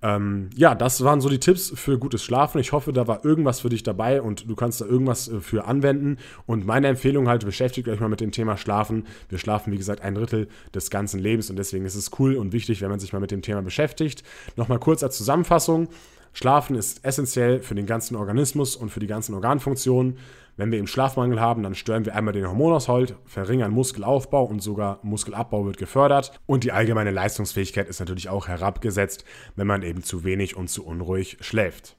Ähm, 0.04 0.52
ja, 0.56 0.76
das 0.76 1.04
waren 1.04 1.22
so 1.22 1.30
die 1.30 1.40
Tipps 1.40 1.72
für 1.76 1.98
gutes 1.98 2.24
Schlafen. 2.24 2.60
Ich 2.60 2.72
hoffe, 2.72 2.94
da 2.94 3.08
war 3.08 3.26
irgendwas 3.26 3.62
für 3.62 3.70
dich 3.70 3.82
dabei 3.82 4.22
und 4.22 4.48
du 4.48 4.56
kannst 4.56 4.80
da 4.80 4.86
irgendwas 4.86 5.28
äh, 5.28 5.40
für 5.40 5.66
anwenden. 5.66 6.18
Und 6.46 6.68
meine 6.68 6.88
Empfehlung 6.88 7.28
halt, 7.28 7.46
beschäftigt 7.46 7.88
euch 7.88 8.00
mal 8.00 8.10
mit 8.10 8.22
dem 8.22 8.32
Thema 8.32 8.58
Schlafen. 8.58 9.08
Wir 9.30 9.40
schlafen, 9.40 9.74
wie 9.74 9.78
gesagt, 9.78 10.02
ein 10.02 10.14
Drittel 10.14 10.50
des 10.76 10.92
ganzen 10.92 11.20
Lebens 11.20 11.50
und 11.50 11.56
deswegen 11.56 11.86
ist 11.86 11.96
es 11.96 12.12
cool 12.20 12.36
und 12.36 12.54
wichtig, 12.54 12.82
wenn 12.82 12.90
man 12.90 13.00
sich 13.00 13.12
mal 13.12 13.20
mit 13.20 13.32
dem 13.32 13.42
Thema 13.42 13.64
beschäftigt. 13.64 14.24
Nochmal 14.56 14.80
kurz 14.80 15.02
als 15.02 15.18
Zusammenfassung. 15.18 15.88
Schlafen 16.34 16.76
ist 16.76 17.04
essentiell 17.04 17.62
für 17.62 17.74
den 17.74 17.88
ganzen 17.88 18.16
Organismus 18.16 18.76
und 18.76 18.90
für 18.90 19.00
die 19.00 19.08
ganzen 19.08 19.34
Organfunktionen. 19.34 20.18
Wenn 20.58 20.72
wir 20.72 20.80
eben 20.80 20.88
Schlafmangel 20.88 21.40
haben, 21.40 21.62
dann 21.62 21.76
stören 21.76 22.06
wir 22.06 22.16
einmal 22.16 22.34
den 22.34 22.48
Hormonaushalt, 22.48 23.16
verringern 23.26 23.72
Muskelaufbau 23.72 24.44
und 24.44 24.60
sogar 24.60 25.00
Muskelabbau 25.04 25.66
wird 25.68 25.78
gefördert. 25.78 26.32
Und 26.48 26.64
die 26.64 26.72
allgemeine 26.72 27.12
Leistungsfähigkeit 27.12 27.88
ist 27.88 28.00
natürlich 28.00 28.30
auch 28.30 28.48
herabgesetzt, 28.48 29.24
wenn 29.56 29.68
man 29.68 29.84
eben 29.84 30.02
zu 30.02 30.24
wenig 30.24 30.58
und 30.58 30.70
zu 30.70 30.84
unruhig 30.84 31.38
schläft. 31.42 31.96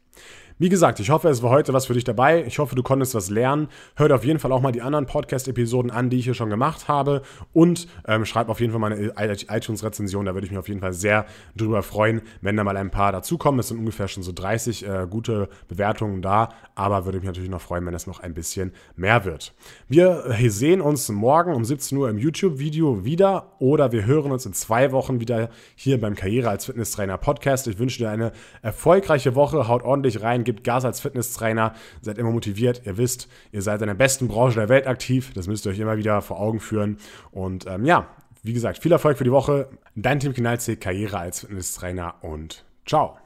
Wie 0.60 0.68
gesagt, 0.68 0.98
ich 0.98 1.10
hoffe, 1.10 1.28
es 1.28 1.40
war 1.40 1.50
heute 1.50 1.72
was 1.72 1.86
für 1.86 1.94
dich 1.94 2.02
dabei. 2.02 2.42
Ich 2.44 2.58
hoffe, 2.58 2.74
du 2.74 2.82
konntest 2.82 3.14
was 3.14 3.30
lernen. 3.30 3.68
Hör 3.94 4.12
auf 4.12 4.24
jeden 4.24 4.40
Fall 4.40 4.50
auch 4.50 4.60
mal 4.60 4.72
die 4.72 4.82
anderen 4.82 5.06
Podcast-Episoden 5.06 5.92
an, 5.92 6.10
die 6.10 6.18
ich 6.18 6.24
hier 6.24 6.34
schon 6.34 6.50
gemacht 6.50 6.88
habe. 6.88 7.22
Und 7.52 7.86
ähm, 8.08 8.24
schreib 8.24 8.48
auf 8.48 8.58
jeden 8.58 8.72
Fall 8.72 8.80
meine 8.80 9.12
iTunes-Rezension. 9.16 10.26
Da 10.26 10.34
würde 10.34 10.46
ich 10.46 10.50
mich 10.50 10.58
auf 10.58 10.66
jeden 10.66 10.80
Fall 10.80 10.94
sehr 10.94 11.26
drüber 11.54 11.84
freuen, 11.84 12.22
wenn 12.40 12.56
da 12.56 12.64
mal 12.64 12.76
ein 12.76 12.90
paar 12.90 13.12
dazukommen. 13.12 13.60
Es 13.60 13.68
sind 13.68 13.78
ungefähr 13.78 14.08
schon 14.08 14.24
so 14.24 14.32
30 14.32 14.84
äh, 14.84 15.06
gute 15.08 15.48
Bewertungen 15.68 16.22
da. 16.22 16.48
Aber 16.74 17.04
würde 17.04 17.18
mich 17.18 17.28
natürlich 17.28 17.50
noch 17.50 17.60
freuen, 17.60 17.86
wenn 17.86 17.94
es 17.94 18.08
noch 18.08 18.18
ein 18.18 18.34
bisschen 18.34 18.72
mehr 18.96 19.24
wird. 19.24 19.54
Wir 19.86 20.24
sehen 20.48 20.80
uns 20.80 21.08
morgen 21.08 21.54
um 21.54 21.64
17 21.64 21.96
Uhr 21.96 22.10
im 22.10 22.18
YouTube-Video 22.18 23.04
wieder. 23.04 23.52
Oder 23.60 23.92
wir 23.92 24.06
hören 24.06 24.32
uns 24.32 24.44
in 24.44 24.54
zwei 24.54 24.90
Wochen 24.90 25.20
wieder 25.20 25.50
hier 25.76 26.00
beim 26.00 26.16
Karriere 26.16 26.50
als 26.50 26.64
Fitnesstrainer 26.64 27.16
Podcast. 27.16 27.68
Ich 27.68 27.78
wünsche 27.78 27.98
dir 27.98 28.10
eine 28.10 28.32
erfolgreiche 28.60 29.36
Woche. 29.36 29.68
Haut 29.68 29.84
ordentlich 29.84 30.20
rein 30.20 30.46
gibt 30.48 30.64
Gas 30.64 30.86
als 30.86 31.00
Fitnesstrainer, 31.00 31.74
seid 32.00 32.16
immer 32.16 32.30
motiviert, 32.30 32.80
ihr 32.86 32.96
wisst, 32.96 33.28
ihr 33.52 33.60
seid 33.60 33.82
in 33.82 33.86
der 33.86 33.94
besten 33.94 34.28
Branche 34.28 34.58
der 34.58 34.70
Welt 34.70 34.86
aktiv, 34.86 35.30
das 35.34 35.46
müsst 35.46 35.66
ihr 35.66 35.72
euch 35.72 35.78
immer 35.78 35.98
wieder 35.98 36.22
vor 36.22 36.40
Augen 36.40 36.58
führen. 36.58 36.96
Und 37.30 37.66
ähm, 37.66 37.84
ja, 37.84 38.08
wie 38.42 38.54
gesagt, 38.54 38.78
viel 38.78 38.92
Erfolg 38.92 39.18
für 39.18 39.24
die 39.24 39.30
Woche. 39.30 39.68
Dein 39.94 40.20
Team 40.20 40.32
Kinalze, 40.32 40.76
Karriere 40.76 41.18
als 41.18 41.40
Fitnesstrainer 41.40 42.14
und 42.22 42.64
ciao. 42.86 43.18